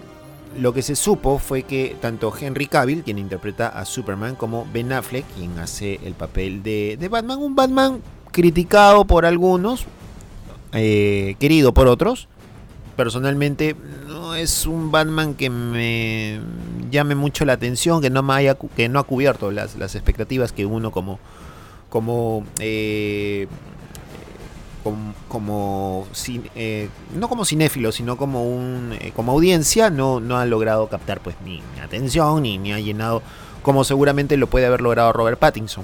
[0.57, 4.93] lo que se supo fue que tanto Henry Cavill, quien interpreta a Superman, como Ben
[4.93, 8.01] Affleck, quien hace el papel de, Batman, un Batman
[8.31, 9.85] criticado por algunos,
[10.73, 12.27] eh, querido por otros.
[12.95, 13.75] Personalmente
[14.07, 16.39] no es un Batman que me
[16.91, 20.91] llame mucho la atención, que no, haya, que no ha cubierto las expectativas que uno
[20.91, 21.19] como,
[21.89, 23.47] como eh,
[25.27, 26.07] como,
[26.55, 31.19] eh, no como cinéfilo, sino como un eh, como audiencia, no, no ha logrado captar
[31.19, 33.21] pues mi atención ni, ni ha llenado
[33.61, 35.83] como seguramente lo puede haber logrado Robert Pattinson.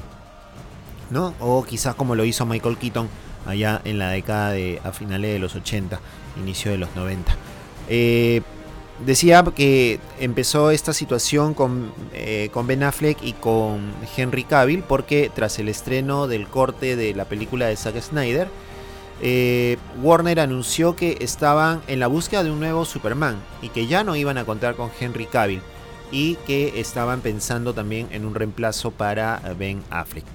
[1.10, 1.34] ¿no?
[1.40, 3.08] O quizás como lo hizo Michael Keaton
[3.46, 6.00] allá en la década de a finales de los 80,
[6.38, 7.36] inicio de los 90.
[7.90, 8.42] Eh,
[9.00, 15.32] Decía que empezó esta situación con, eh, con, Ben Affleck y con Henry Cavill porque
[15.34, 18.48] tras el estreno del corte de la película de Zack Snyder,
[19.22, 24.04] eh, Warner anunció que estaban en la búsqueda de un nuevo Superman y que ya
[24.04, 25.62] no iban a contar con Henry Cavill
[26.12, 30.26] y que estaban pensando también en un reemplazo para Ben Affleck.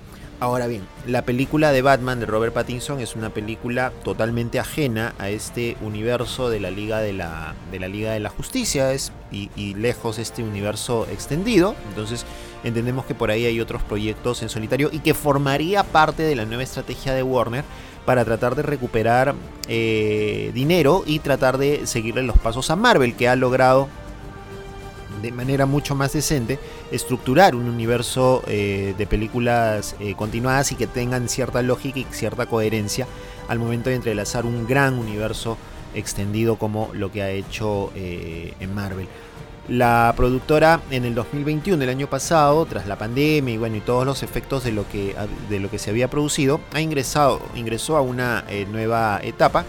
[0.41, 5.31] Ahora bien, la película de Batman de Robert Pattinson es una película totalmente ajena a
[5.31, 9.51] este universo de la Liga de la, de la, Liga de la Justicia es, y,
[9.57, 11.75] y lejos este universo extendido.
[11.89, 12.25] Entonces
[12.63, 16.45] entendemos que por ahí hay otros proyectos en solitario y que formaría parte de la
[16.45, 17.65] nueva estrategia de Warner
[18.05, 19.35] para tratar de recuperar
[19.67, 23.89] eh, dinero y tratar de seguirle los pasos a Marvel, que ha logrado
[25.23, 26.59] de manera mucho más decente
[26.91, 32.47] estructurar un universo eh, de películas eh, continuadas y que tengan cierta lógica y cierta
[32.47, 33.07] coherencia
[33.49, 35.57] al momento de entrelazar un gran universo
[35.95, 39.09] extendido como lo que ha hecho eh, en Marvel.
[39.69, 44.07] La productora en el 2021, el año pasado, tras la pandemia y bueno y todos
[44.07, 45.15] los efectos de lo que,
[45.51, 49.67] de lo que se había producido, ha ingresado, ingresó a una nueva etapa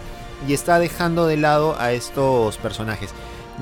[0.48, 3.10] y está dejando de lado a estos personajes.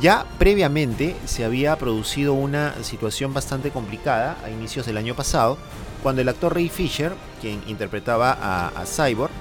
[0.01, 5.59] Ya previamente se había producido una situación bastante complicada a inicios del año pasado,
[6.03, 9.33] cuando el actor Ray Fisher, quien interpretaba a, Cyborg,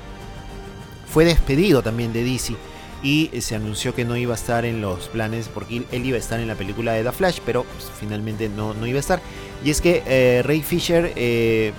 [1.08, 2.56] fue despedido también de DC
[3.04, 6.20] y se anunció que no iba a estar en los planes porque él iba a
[6.20, 9.22] estar en la película de The Flash, pero pues, finalmente no, no, iba a estar.
[9.64, 11.74] Y es que eh, Ray Fisher eh,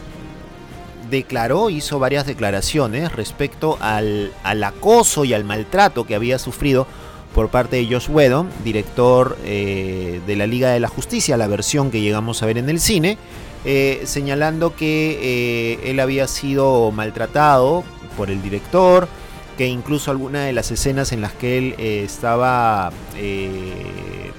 [1.11, 6.87] declaró, hizo varias declaraciones respecto al, al acoso y al maltrato que había sufrido
[7.35, 11.91] por parte de Josh Whedon, director eh, de la Liga de la Justicia, la versión
[11.91, 13.19] que llegamos a ver en el cine,
[13.65, 17.85] eh, señalando que eh, él había sido maltratado
[18.17, 19.09] por el director,
[19.57, 22.93] que incluso algunas de las escenas en las que él estaba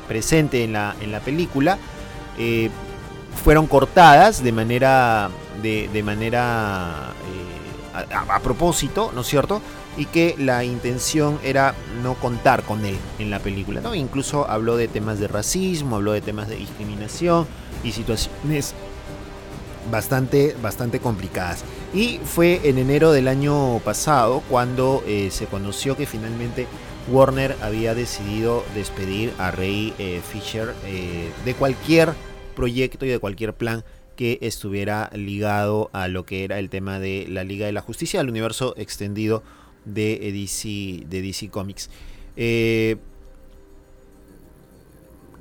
[0.07, 1.77] presente en la, en la película
[3.43, 5.29] fueron cortadas de manera,
[5.61, 7.11] de, manera
[7.93, 9.61] a, propósito, ¿no es cierto?
[9.99, 13.93] Y que la intención era no contar con él en la película, ¿no?
[13.93, 17.45] Incluso habló de temas de racismo, habló de temas de discriminación
[17.83, 18.73] y situaciones
[19.91, 21.63] bastante, bastante complicadas.
[21.93, 26.67] Y fue en enero del año pasado cuando eh, se conoció que finalmente
[27.11, 32.13] Warner había decidido despedir a Ray eh, Fisher eh, de cualquier
[32.55, 33.83] proyecto y de cualquier plan
[34.15, 38.19] que estuviera ligado a lo que era el tema de la Liga de la Justicia,
[38.19, 39.43] al universo extendido
[39.85, 41.89] de DC, de DC Comics.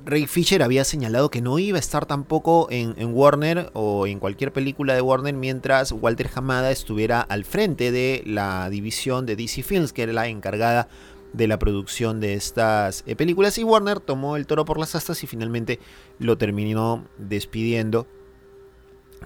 [0.09, 4.51] Ray Fisher había señalado que no iba a estar tampoco en, Warner o en cualquier
[4.51, 9.93] película de Warner mientras Walter Hamada estuviera al frente de la división de DC Films,
[9.93, 10.87] que era la encargada
[11.33, 13.57] de la producción de estas eh, películas.
[13.57, 15.79] Y Warner tomó el toro por las astas y finalmente
[16.17, 18.07] lo terminó despidiendo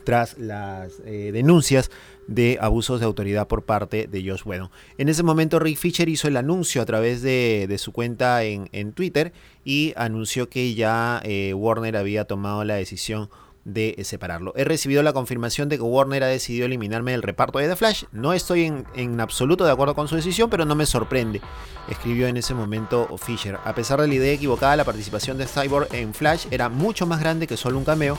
[0.03, 1.91] tras las eh, denuncias
[2.27, 4.69] de abusos de autoridad por parte de Josh Whedon.
[4.97, 9.33] En ese momento Rick Fisher hizo el anuncio a través de, su cuenta en, Twitter
[9.65, 13.29] y anunció que ya eh, Warner había tomado la decisión
[13.65, 14.53] de separarlo.
[14.57, 18.03] He recibido la confirmación de que Warner ha decidido eliminarme del reparto de The Flash.
[18.11, 21.41] No estoy en, en, absoluto de acuerdo con su decisión, pero no me sorprende,
[21.89, 23.57] escribió en ese momento Fisher.
[23.63, 27.21] A pesar de la idea equivocada, la participación de Cyborg en Flash era mucho más
[27.21, 28.17] grande que solo un cameo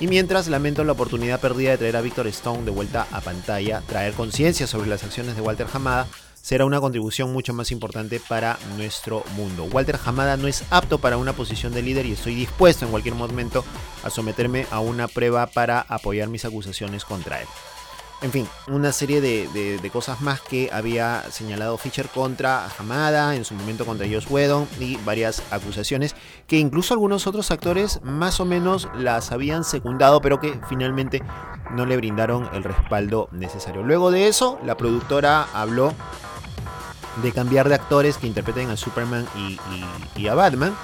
[0.00, 3.82] y mientras lamento la oportunidad perdida de traer a Victor Stone de vuelta a pantalla,
[3.86, 6.08] traer conciencia sobre las acciones de Walter Hamada
[6.40, 9.64] será una contribución mucho más importante para nuestro mundo.
[9.64, 13.14] Walter Hamada no es apto para una posición de líder y estoy dispuesto en cualquier
[13.14, 13.62] momento
[14.02, 17.46] a someterme a una prueba para apoyar mis acusaciones contra él.
[18.22, 23.54] En fin, una serie de, cosas más que había señalado Fischer contra Hamada, en su
[23.54, 26.14] momento contra Josh Whedon y varias acusaciones
[26.46, 31.22] que incluso algunos otros actores más o menos las habían secundado, pero que finalmente
[31.74, 33.82] no le brindaron el respaldo necesario.
[33.82, 35.94] Luego de eso, la productora habló
[37.22, 39.26] de cambiar de actores que interpreten a Superman
[40.14, 40.76] y a Batman.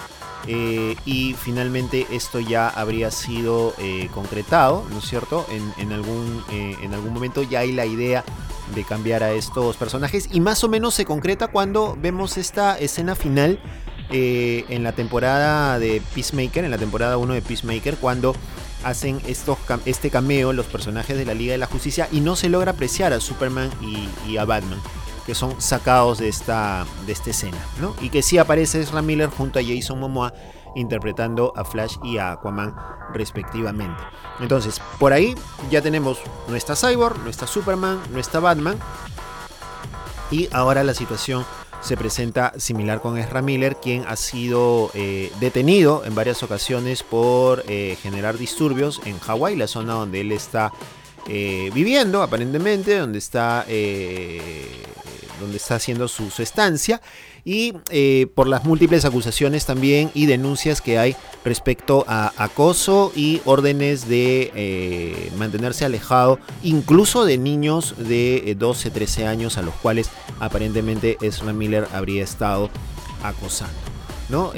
[0.48, 5.46] Eh, y finalmente esto ya habría sido eh, concretado, ¿no es cierto?
[5.78, 8.24] En, algún, eh, en algún momento ya hay la idea
[8.74, 13.14] de cambiar a estos personajes y más o menos se concreta cuando vemos esta escena
[13.14, 13.60] final
[14.08, 18.36] en la temporada de Peacemaker, en la temporada 1 de Peacemaker, cuando
[18.84, 22.70] hacen este cameo los personajes de la Liga de la Justicia y no se logra
[22.70, 23.68] apreciar a Superman
[24.28, 24.78] y, a Batman
[25.26, 27.94] que son sacados de esta, de escena, ¿no?
[28.00, 30.32] Y que sí aparece Ezra Miller junto a Jason Momoa
[30.76, 32.76] interpretando a Flash y a Aquaman
[33.12, 34.00] respectivamente.
[34.40, 35.34] Entonces, por ahí
[35.70, 38.78] ya tenemos nuestra Cyborg, nuestra Superman, nuestra Batman.
[40.30, 41.44] Y ahora la situación
[41.80, 47.64] se presenta similar con Ezra Miller, quien ha sido eh, detenido en varias ocasiones por
[47.68, 50.72] eh, generar disturbios en Hawái, la zona donde él está
[51.28, 53.64] eh, viviendo aparentemente, donde está
[55.40, 57.00] donde está haciendo su, estancia
[57.44, 63.40] y eh, por las múltiples acusaciones también y denuncias que hay respecto a acoso y
[63.44, 69.74] órdenes de eh, mantenerse alejado incluso de niños de 12, eh, 13 años a los
[69.74, 70.10] cuales
[70.40, 72.70] aparentemente Ezra Miller habría estado
[73.22, 73.95] acosando.
[74.28, 74.52] ¿No?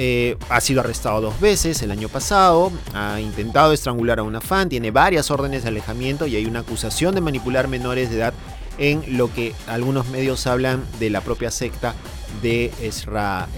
[0.48, 4.90] ha sido arrestado dos veces el año pasado, ha intentado estrangular a una fan, tiene
[4.90, 8.34] varias órdenes de alejamiento y hay una acusación de manipular menores de edad
[8.78, 11.94] en lo que algunos medios hablan de la propia secta
[12.42, 13.48] de Ezra,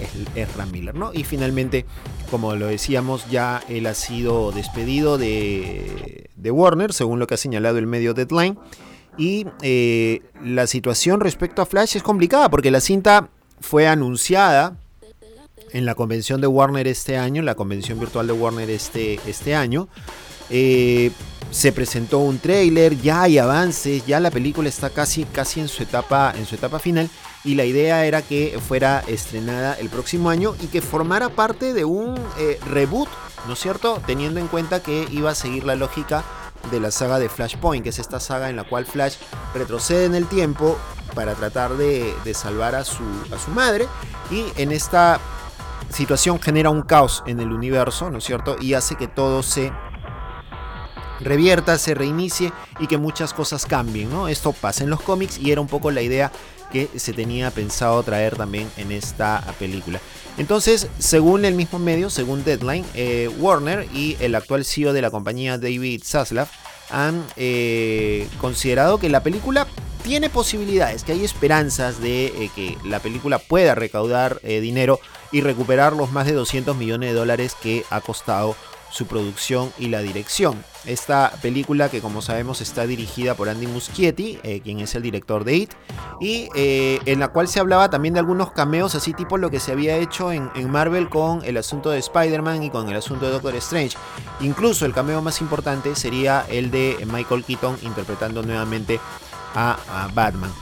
[0.73, 0.95] Miller.
[0.95, 1.13] ¿no?
[1.13, 1.85] Y finalmente,
[2.31, 7.79] como lo decíamos, ya él ha sido despedido de, Warner, según lo que ha señalado
[7.79, 8.59] el medio Deadline.
[9.19, 13.29] Y eh, la situación respecto a Flash es complicada porque la cinta
[13.61, 14.79] fue anunciada
[15.73, 19.89] en la convención de Warner este año, la convención virtual de Warner este, este año.
[20.51, 21.13] Eh,
[21.51, 25.83] se presentó un trailer, ya hay avances, ya la película está casi, casi en, su
[25.83, 27.11] etapa, en su etapa final
[27.45, 31.85] y la idea era que fuera estrenada el próximo año y que formara parte de
[31.85, 33.09] un eh, reboot,
[33.47, 34.01] ¿no es cierto?
[34.07, 36.23] Teniendo en cuenta que iba a seguir la lógica
[36.71, 39.17] de la saga de Flashpoint, que es esta saga en la cual Flash
[39.55, 40.79] retrocede en el tiempo
[41.15, 43.03] para tratar de, salvar a su,
[43.35, 43.89] a su madre
[44.31, 45.19] y en esta
[45.91, 48.57] situación genera un caos en el universo, ¿no es cierto?
[48.61, 49.73] Y hace que todo se
[51.21, 54.29] revierta, se reinicie y que muchas cosas cambien, ¿no?
[54.29, 56.33] Esto pasa en los cómics y era un poco la idea
[56.73, 60.01] que se tenía pensado traer también en esta película.
[60.39, 65.11] Entonces, según el mismo medio, según Deadline, eh, Warner y el actual CEO de la
[65.11, 66.49] compañía David Zaslav
[66.91, 69.67] han eh, considerado que la película
[70.03, 74.99] tiene posibilidades, que hay esperanzas de eh, que la película pueda recaudar eh, dinero
[75.33, 78.57] y recuperar los más de 200 millones de dólares que ha costado
[78.91, 80.65] su producción y la dirección.
[80.85, 85.45] Esta película que como sabemos está dirigida por Andy Muschietti, eh, quien es el director
[85.45, 85.75] de It,
[86.21, 89.71] y en la cual se hablaba también de algunos cameos así tipo lo que se
[89.71, 93.55] había hecho en, Marvel con el asunto de Spider-Man y con el asunto de Doctor
[93.57, 93.97] Strange.
[94.41, 98.99] Incluso el cameo más importante sería el de Michael Keaton interpretando nuevamente
[99.55, 100.53] a Batman.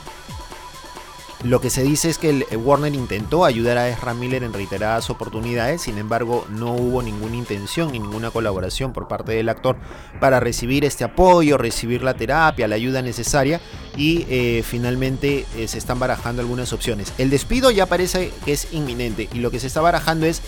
[1.43, 5.83] Lo que se dice es que Warner intentó ayudar a Ezra Miller en reiteradas oportunidades,
[5.83, 9.77] sin embargo no hubo ninguna intención ni ninguna colaboración por parte del actor
[10.19, 13.61] para recibir este apoyo, recibir la terapia, la ayuda necesaria
[13.95, 17.13] y eh, finalmente eh, se están barajando algunas opciones.
[17.17, 20.41] El despido ya parece que es inminente y lo que se está barajando es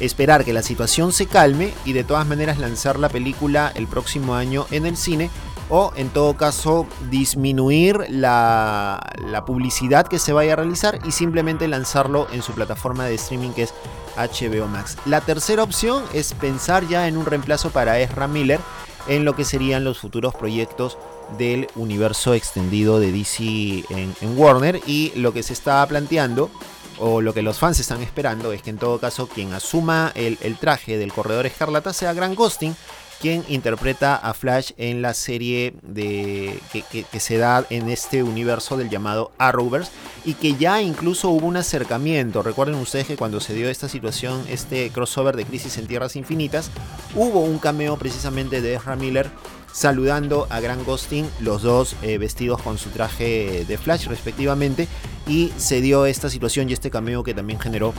[0.00, 4.34] esperar que la situación se calme y de todas maneras lanzar la película el próximo
[4.34, 5.28] año en el cine
[5.70, 9.00] o en todo caso disminuir la,
[9.46, 13.62] publicidad que se vaya a realizar y simplemente lanzarlo en su plataforma de streaming que
[13.62, 13.74] es
[14.16, 14.96] HBO Max.
[15.06, 18.60] La tercera opción es pensar ya en un reemplazo para Ezra Miller
[19.06, 20.98] en lo que serían los futuros proyectos
[21.36, 26.50] del universo extendido de DC en, Warner y lo que se está planteando
[26.98, 30.36] o lo que los fans están esperando es que en todo caso quien asuma el,
[30.58, 32.74] traje del corredor escarlata sea Grant Gustin
[33.20, 38.90] quien interpreta a Flash en la serie de, que, se da en este universo del
[38.90, 39.90] llamado Arrowverse
[40.24, 42.42] y que ya incluso hubo un acercamiento.
[42.42, 46.70] Recuerden ustedes que cuando se dio esta situación, este crossover de Crisis en Tierras Infinitas,
[47.14, 49.30] hubo un cameo precisamente de Ezra Miller
[49.72, 54.88] saludando a Grant Gustin, los dos eh, vestidos con su traje de Flash respectivamente,
[55.26, 57.92] y se dio esta situación y este cameo que también generó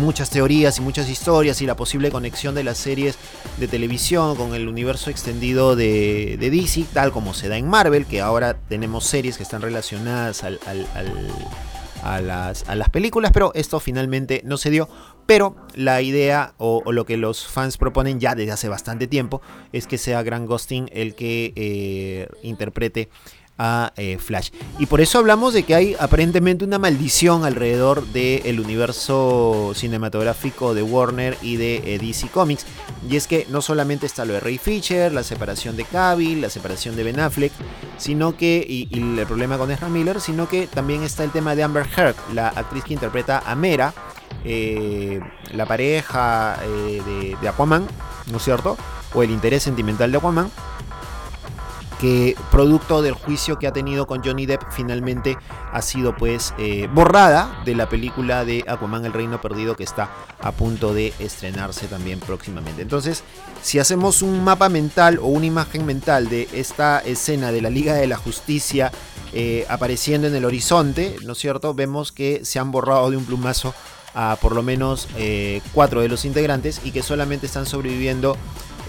[0.00, 3.16] muchas teorías y muchas historias y la posible conexión de las series
[3.58, 8.20] de televisión con el universo extendido de, DC, tal como se da en Marvel, que
[8.20, 10.50] ahora tenemos series que están relacionadas a,
[12.20, 14.88] las, a, las, películas, pero esto finalmente no se dio.
[15.26, 19.42] Pero la idea o, lo que los fans proponen ya desde hace bastante tiempo
[19.72, 23.10] es que sea Grant Gustin el que eh, interprete
[23.62, 24.48] a eh, Flash.
[24.78, 30.82] Y por eso hablamos de que hay aparentemente una maldición alrededor del universo cinematográfico de
[30.82, 32.64] Warner y de eh, DC Comics.
[33.06, 36.48] Y es que no solamente está lo de Ray Fisher, la separación de Cavill, la
[36.48, 37.52] separación de Ben Affleck,
[37.98, 41.62] sino que, y, el problema con Ezra Miller, sino que también está el tema de
[41.62, 43.92] Amber Heard, la actriz que interpreta a Mera,
[44.42, 45.20] eh,
[45.52, 47.86] la pareja de, de Aquaman,
[48.30, 48.78] ¿no es cierto?
[49.12, 50.50] O el interés sentimental de Aquaman
[52.00, 55.36] que producto del juicio que ha tenido con Johnny Depp finalmente
[55.70, 60.10] ha sido pues eh, borrada de la película de Aquaman el Reino Perdido que está
[60.40, 62.80] a punto de estrenarse también próximamente.
[62.80, 63.22] Entonces,
[63.62, 67.94] si hacemos un mapa mental o una imagen mental de esta escena de la Liga
[67.94, 68.90] de la Justicia
[69.34, 71.74] eh, apareciendo en el horizonte, ¿no es cierto?
[71.74, 73.74] Vemos que se han borrado de un plumazo
[74.14, 78.36] a por lo menos eh, cuatro de los integrantes y que solamente están sobreviviendo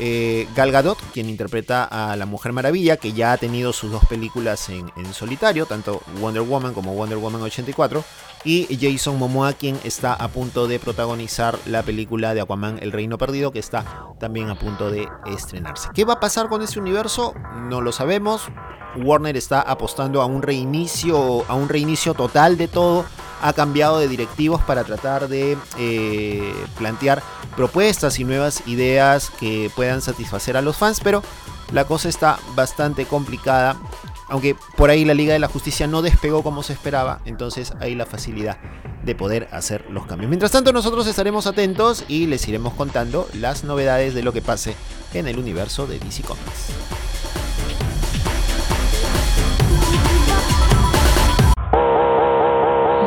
[0.03, 4.03] eh, Gal Gadot, quien interpreta a la Mujer Maravilla, que ya ha tenido sus dos
[4.05, 8.03] películas en, solitario, tanto Wonder Woman como Wonder Woman 84,
[8.43, 13.19] y Jason Momoa, quien está a punto de protagonizar la película de Aquaman El Reino
[13.19, 15.89] Perdido, que está también a punto de estrenarse.
[15.93, 17.35] ¿Qué va a pasar con este universo?
[17.69, 18.47] No lo sabemos.
[18.95, 23.05] Warner está apostando a un reinicio, a un reinicio total de todo
[23.41, 27.21] ha cambiado de directivos para tratar de eh, plantear
[27.55, 31.23] propuestas y nuevas ideas que puedan satisfacer a los fans, pero
[31.71, 33.75] la cosa está bastante complicada.
[34.29, 37.95] Aunque por ahí la Liga de la Justicia no despegó como se esperaba, entonces hay
[37.95, 38.57] la facilidad
[39.03, 40.29] de poder hacer los cambios.
[40.29, 44.75] Mientras tanto nosotros estaremos atentos y les iremos contando las novedades de lo que pase
[45.13, 47.20] en el universo de DC Comics.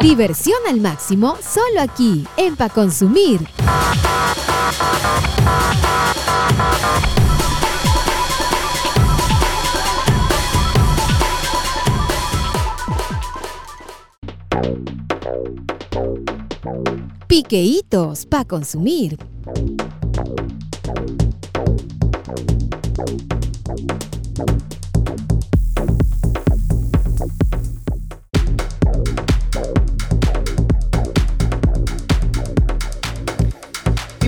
[0.05, 3.41] Diversión al máximo solo aquí en Pa Consumir.
[17.27, 19.17] Piqueitos pa consumir.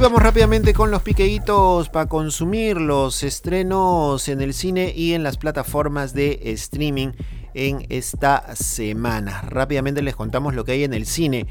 [0.06, 5.36] Vamos rápidamente con los piqueitos para consumir los estrenos en el cine y en las
[5.36, 7.08] plataformas de streaming
[7.54, 9.42] en esta semana.
[9.42, 11.48] Rápidamente les contamos lo que hay en el cine.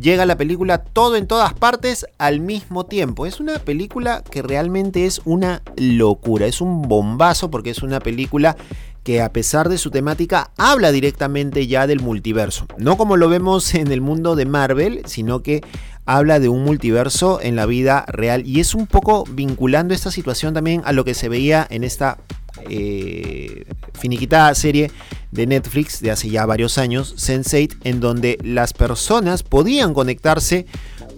[0.00, 3.26] llega la película todo en todas partes al mismo tiempo.
[3.26, 8.56] Es una película que realmente es una locura, es un bombazo porque es una película
[9.02, 12.66] que a pesar de su temática habla directamente ya del multiverso.
[12.76, 15.62] No como lo vemos en el mundo de Marvel, sino que
[16.08, 20.54] habla de un multiverso en la vida real y es un poco vinculando esta situación
[20.54, 22.16] también a lo que se veía en esta
[22.70, 24.90] eh, finiquitada serie
[25.32, 30.64] de Netflix de hace ya varios años, Sense8, en donde las personas podían conectarse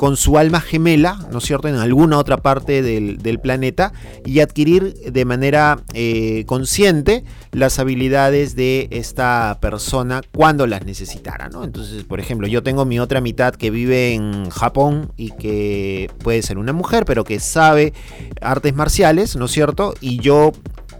[0.00, 3.92] con su alma gemela, ¿no es cierto?, en alguna otra parte del, planeta
[4.24, 7.22] y adquirir de manera eh, consciente
[7.52, 11.64] las habilidades de esta persona cuando las necesitara, ¿no?
[11.64, 16.40] Entonces, por ejemplo, yo tengo mi otra mitad que vive en Japón y que puede
[16.40, 17.92] ser una mujer, pero que sabe
[18.40, 19.92] artes marciales, ¿no es cierto?
[20.00, 20.52] Y yo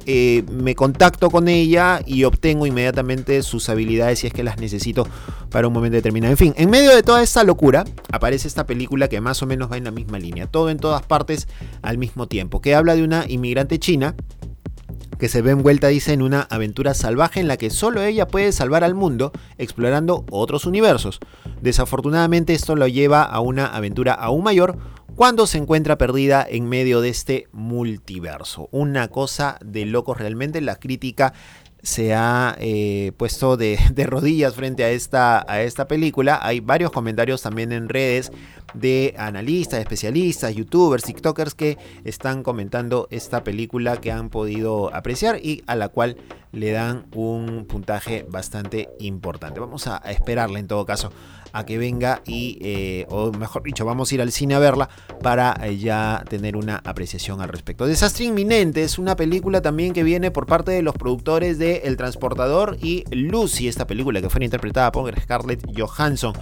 [0.06, 5.06] eh, me contacto con ella y obtengo inmediatamente sus habilidades si es que las necesito
[5.50, 6.30] para un momento determinado.
[6.30, 9.70] En fin, en medio de toda esta locura aparece esta película que más o menos
[9.70, 11.48] va en la misma línea, todo en todas partes
[11.82, 14.14] al mismo tiempo, que habla de una inmigrante china
[15.20, 18.52] que se ve envuelta, dice, en una aventura salvaje en la que solo ella puede
[18.52, 21.20] salvar al mundo explorando otros universos.
[21.60, 24.78] Desafortunadamente esto lo lleva a una aventura aún mayor,
[25.14, 28.70] cuando se encuentra perdida en medio de este multiverso.
[28.72, 30.62] Una cosa de locos realmente.
[30.62, 31.34] La crítica
[31.82, 36.38] se ha eh, puesto de, rodillas frente a esta, a esta película.
[36.42, 38.32] Hay varios comentarios también en redes
[38.74, 45.64] de analistas, especialistas, youtubers, tiktokers que están comentando esta película que han podido apreciar y
[45.66, 46.16] a la cual
[46.52, 49.60] le dan un puntaje bastante importante.
[49.60, 51.12] Vamos a esperarla en todo caso
[51.52, 54.88] a que venga y, eh, o mejor dicho, vamos a ir al cine a verla
[55.22, 57.86] para eh, ya tener una apreciación al respecto.
[57.86, 61.96] Desastre Inminente es una película también que viene por parte de los productores de El
[61.96, 66.34] Transportador y Lucy, esta película que fue interpretada por Scarlett Johansson.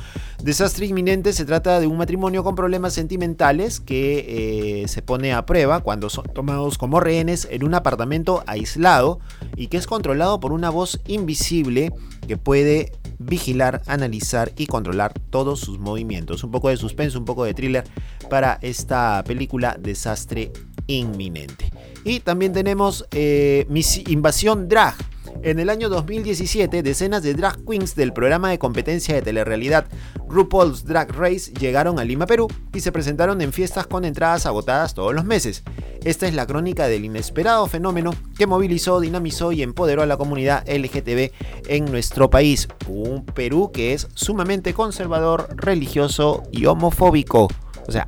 [0.43, 5.45] Desastre Inminente se trata de un matrimonio con problemas sentimentales que eh, se pone a
[5.47, 9.21] prueba cuando son tomados como rehenes en un apartamento aislado
[9.57, 11.93] y que es controlado por una voz invisible
[12.27, 16.45] que puede vigilar, analizar y controlar todos sus movimientos.
[16.45, 17.85] Un poco de suspenso, un poco de thriller
[18.31, 20.53] para esta película Desastre
[20.87, 21.71] Inminente.
[22.05, 23.67] Y también tenemos eh,
[24.07, 24.95] Invasión Drag
[25.43, 29.87] en el año 2017, decenas de drag queens del programa de competencia de telerrealidad
[30.29, 34.95] RuPaul's Drag Race llegaron a Lima, Perú, y se presentaron en fiestas con entradas agotadas
[34.95, 35.63] todos los meses.
[36.05, 40.65] Esta es la crónica del inesperado fenómeno que movilizó, dinamizó y empoderó a la comunidad
[40.69, 41.33] LGTB
[41.69, 47.49] en nuestro país, un Perú que es sumamente conservador, religioso y homofóbico.
[47.87, 48.07] O sea,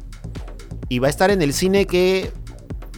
[0.89, 2.33] y va a estar en el cine que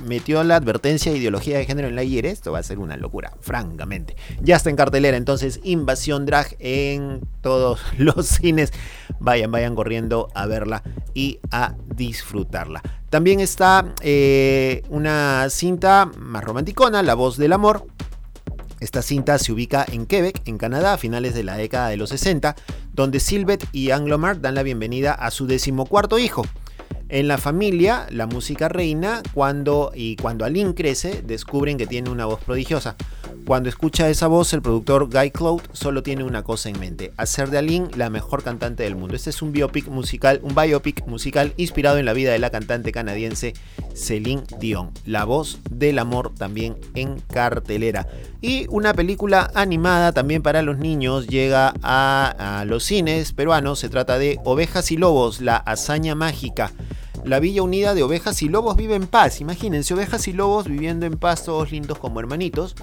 [0.03, 2.97] metió la advertencia de ideología de género en la IR, esto va a ser una
[2.97, 4.17] locura, francamente.
[4.41, 8.73] Ya está en cartelera, entonces Invasión Drag en todos los cines.
[9.21, 10.83] Vayan, vayan corriendo a verla
[11.15, 12.83] y a disfrutarla.
[13.11, 17.87] También está eh, una cinta más romanticona, La voz del amor.
[18.81, 22.11] Esta cinta se ubica en Quebec, en Canadá, a finales de la década de los
[22.11, 22.57] 60,
[22.93, 26.45] donde Silvet y Anglomar dan la bienvenida a su decimocuarto hijo.
[27.13, 32.25] En la familia, la música reina cuando y cuando Aline crece, descubren que tiene una
[32.25, 32.97] voz prodigiosa.
[33.45, 37.51] Cuando escucha esa voz, el productor Guy Cloud solo tiene una cosa en mente: hacer
[37.51, 39.15] de Aline la mejor cantante del mundo.
[39.15, 42.93] Este es un biopic musical, un biopic musical inspirado en la vida de la cantante
[42.93, 43.53] canadiense
[43.95, 44.91] Celine Dion.
[45.05, 48.09] La voz del amor también en cartelera.
[48.41, 53.81] Y una película animada también para los niños llega a, a los cines peruanos.
[53.81, 56.73] Se trata de Ovejas y Lobos, la hazaña mágica.
[57.25, 59.41] La Villa Unida de Ovejas y Lobos vive en paz.
[59.41, 62.75] Imagínense, ovejas y lobos viviendo en paz, todos lindos como hermanitos,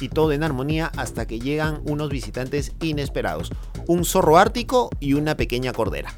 [0.00, 3.50] y todo en armonía hasta que llegan unos visitantes inesperados.
[3.88, 6.14] Un zorro ártico y una pequeña cordera.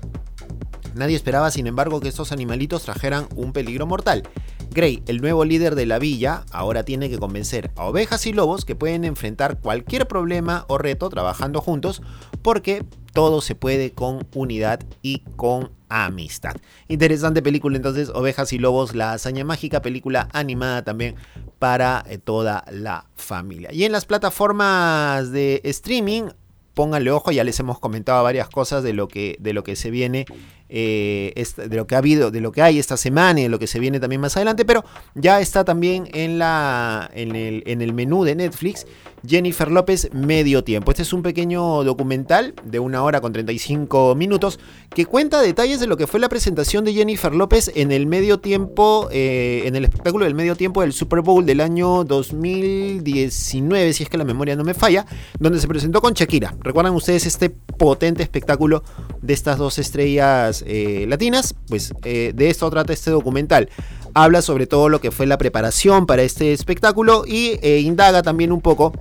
[0.94, 4.24] Nadie esperaba, sin embargo, que estos animalitos trajeran un peligro mortal.
[4.72, 8.66] Gray, el nuevo líder de la villa, ahora tiene que convencer a ovejas y lobos
[8.66, 12.02] que pueden enfrentar cualquier problema o reto trabajando juntos,
[12.42, 16.56] porque todo se puede con unidad y con amistad.
[16.88, 21.16] Interesante película entonces, Ovejas y Lobos, la hazaña mágica, película animada también
[21.58, 23.70] para eh, toda la familia.
[23.72, 26.30] Y en las plataformas de streaming,
[26.72, 29.90] pónganle ojo, ya les hemos comentado varias cosas de lo que, de lo que se
[29.90, 30.24] viene
[30.70, 33.58] eh, de lo que ha habido, de lo que hay esta semana y de lo
[33.58, 37.82] que se viene también más adelante, pero ya está también en, la, en, el, en
[37.82, 38.86] el menú de Netflix
[39.26, 40.90] Jennifer López Medio Tiempo.
[40.90, 44.58] Este es un pequeño documental de una hora con 35 minutos
[44.94, 48.38] que cuenta detalles de lo que fue la presentación de Jennifer López en el medio
[48.40, 54.02] tiempo, eh, en el espectáculo del medio tiempo del Super Bowl del año 2019, si
[54.04, 55.06] es que la memoria no me falla,
[55.38, 56.54] donde se presentó con Shakira.
[56.60, 58.82] ¿Recuerdan ustedes este potente espectáculo
[59.20, 63.68] de estas dos estrellas eh, latinas, pues eh, de esto trata este documental.
[64.14, 68.60] Habla sobre todo lo que fue la preparación para este espectáculo y indaga también un
[68.60, 68.92] poco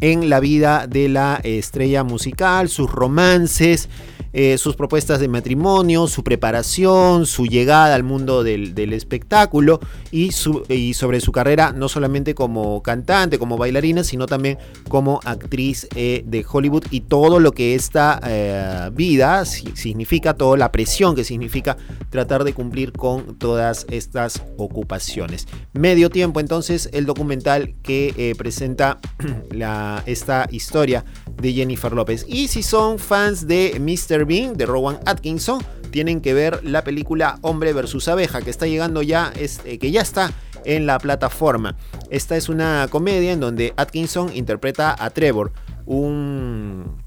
[0.00, 3.88] en la vida de la estrella musical, sus romances,
[4.32, 9.80] eh, sus propuestas de matrimonio, su preparación, su llegada al mundo del, espectáculo
[10.12, 14.58] y, sobre su carrera no solamente como cantante, como bailarina, sino también
[14.88, 20.70] como actriz eh, de Hollywood y todo lo que esta eh, vida significa, toda la
[20.70, 21.76] presión que significa
[22.10, 25.46] tratar de cumplir con todas estas ocupaciones.
[25.72, 29.00] Medio tiempo entonces el documental que presenta
[30.06, 31.04] esta historia
[31.40, 32.24] de Jennifer López.
[32.28, 34.19] Y si son fans de Mr.
[34.26, 38.06] De Rowan Atkinson, tienen que ver la película Hombre vs.
[38.08, 40.30] Abeja, que está llegando ya, eh, que ya está
[40.64, 41.76] en la plataforma.
[42.10, 45.52] Esta es una comedia en donde Atkinson interpreta a Trevor,
[45.86, 46.98] un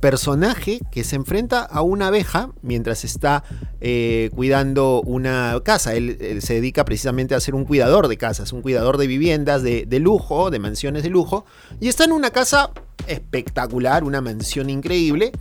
[0.00, 3.42] personaje que se enfrenta a una abeja mientras está
[3.80, 5.94] eh, cuidando una casa.
[5.94, 9.86] Él, se dedica precisamente a ser un cuidador de casas, un cuidador de viviendas de,
[9.86, 11.46] de, lujo, de mansiones de lujo.
[11.80, 12.70] Y está en una casa
[13.06, 15.32] espectacular, una mansión increíble.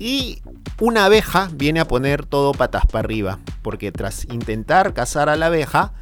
[0.00, 0.40] Y
[0.80, 5.46] una abeja viene a poner todo patas para arriba, porque tras intentar cazar a la
[5.46, 5.92] abeja,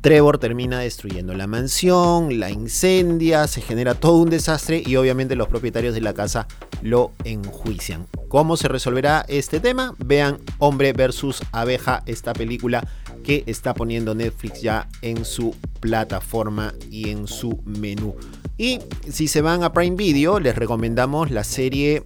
[0.00, 5.48] Trevor termina destruyendo la mansión, la incendia, se genera todo un desastre y obviamente los
[5.48, 6.46] propietarios de la casa
[6.82, 8.06] lo enjuician.
[8.28, 9.94] ¿Cómo se resolverá este tema?
[9.98, 12.86] Vean Hombre versus Abeja, esta película
[13.24, 18.14] que está poniendo Netflix ya en su plataforma y en su menú.
[18.56, 18.78] Y
[19.08, 22.04] si se van a Prime Video, les recomendamos la serie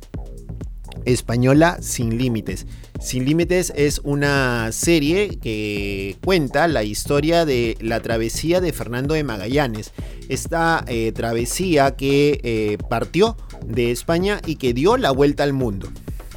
[1.05, 2.67] española Sin Límites.
[3.01, 9.25] Sin Límites es una serie que cuenta la historia de la travesía de Fernando de
[9.25, 9.93] Magallanes.
[10.29, 13.37] Esta eh, travesía que eh, partió
[13.67, 15.89] de España y que dio la vuelta al mundo.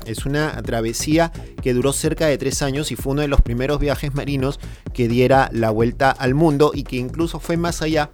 [0.05, 1.31] Es una travesía
[1.61, 4.59] que duró cerca de tres años y fue uno de los primeros viajes marinos
[4.93, 8.09] que diera la vuelta al mundo y que incluso fue más allá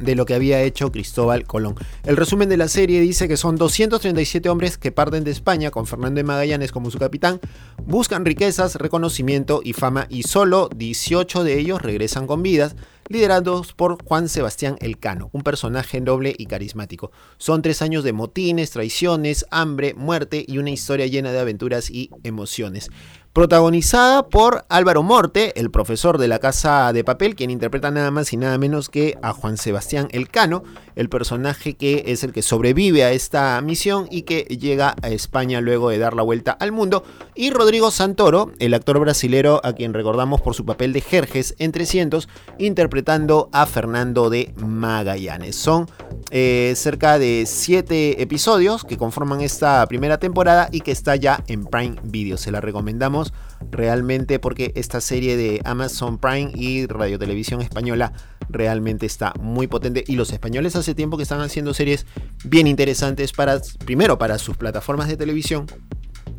[0.00, 1.74] de lo que había hecho Cristóbal Colón.
[2.04, 5.86] El resumen de la serie dice que son 237 hombres que parten de España con
[5.86, 7.40] Fernando de Magallanes como su capitán,
[7.84, 12.76] buscan riquezas, reconocimiento y fama y solo 18 de ellos regresan con vidas,
[13.08, 17.12] liderados por Juan Sebastián Elcano, un personaje noble y carismático.
[17.38, 22.10] Son tres años de motines, traiciones, hambre, muerte y una historia llena de aventuras y
[22.24, 22.90] emociones
[23.36, 28.32] protagonizada por Álvaro Morte, el profesor de la Casa de Papel, quien interpreta nada más
[28.32, 30.62] y nada menos que a Juan Sebastián Elcano,
[30.94, 35.60] el personaje que es el que sobrevive a esta misión y que llega a España
[35.60, 39.92] luego de dar la vuelta al mundo, y Rodrigo Santoro, el actor brasilero a quien
[39.92, 45.56] recordamos por su papel de Jerjes en 300, interpretando a Fernando de Magallanes.
[45.56, 45.90] Son
[46.30, 51.66] eh, cerca de 7 episodios que conforman esta primera temporada y que está ya en
[51.66, 52.38] Prime Video.
[52.38, 53.25] Se la recomendamos
[53.70, 58.12] realmente porque esta serie de Amazon Prime y Radio Televisión Española
[58.48, 62.06] realmente está muy potente y los españoles hace tiempo que están haciendo series
[62.44, 65.66] bien interesantes para primero para sus plataformas de televisión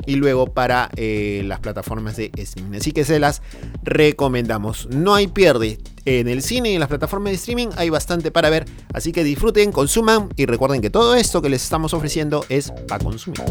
[0.05, 2.77] y luego para eh, las plataformas de streaming.
[2.77, 3.41] Así que se las
[3.83, 4.87] recomendamos.
[4.89, 5.79] No hay pierde.
[6.05, 8.65] En el cine y en las plataformas de streaming hay bastante para ver.
[8.93, 13.03] Así que disfruten, consuman y recuerden que todo esto que les estamos ofreciendo es para
[13.03, 13.43] consumir.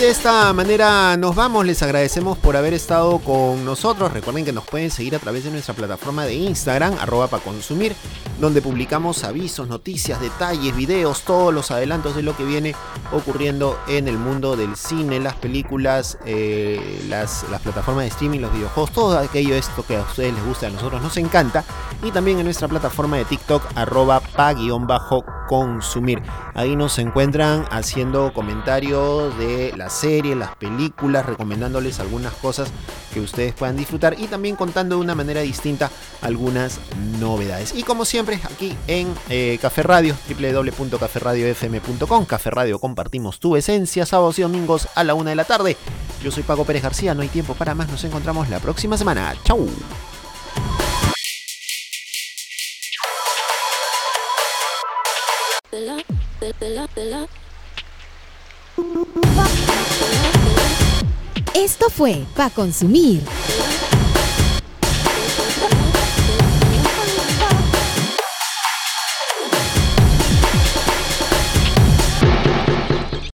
[0.00, 1.66] De esta manera nos vamos.
[1.66, 4.12] Les agradecemos por haber estado con nosotros.
[4.12, 7.96] Recuerden que nos pueden seguir a través de nuestra plataforma de Instagram, arroba para consumir,
[8.38, 12.76] donde publicamos avisos, noticias, detalles, videos, todos los adelantos de lo que viene
[13.12, 18.52] ocurriendo en el mundo del cine, las películas, eh, las, las, plataformas de streaming, los
[18.52, 21.64] videojuegos, todo aquello esto que a ustedes les gusta, a nosotros nos encanta.
[22.04, 26.22] Y también en nuestra plataforma de TikTok, arroba pa-consumir.
[26.58, 32.68] Ahí nos encuentran haciendo comentarios de la serie, las películas, recomendándoles algunas cosas
[33.14, 35.88] que ustedes puedan disfrutar y también contando de una manera distinta
[36.20, 36.80] algunas
[37.20, 37.76] novedades.
[37.76, 44.36] Y como siempre, aquí en eh, Café Radio, www.caferradiofm.com, Café Radio, compartimos tu esencia, sábados
[44.40, 45.76] y domingos a la una de la tarde.
[46.24, 49.32] Yo soy Paco Pérez García, no hay tiempo para más, nos encontramos la próxima semana.
[49.44, 49.68] ¡Chau!
[61.54, 63.22] Esto fue Pa Consumir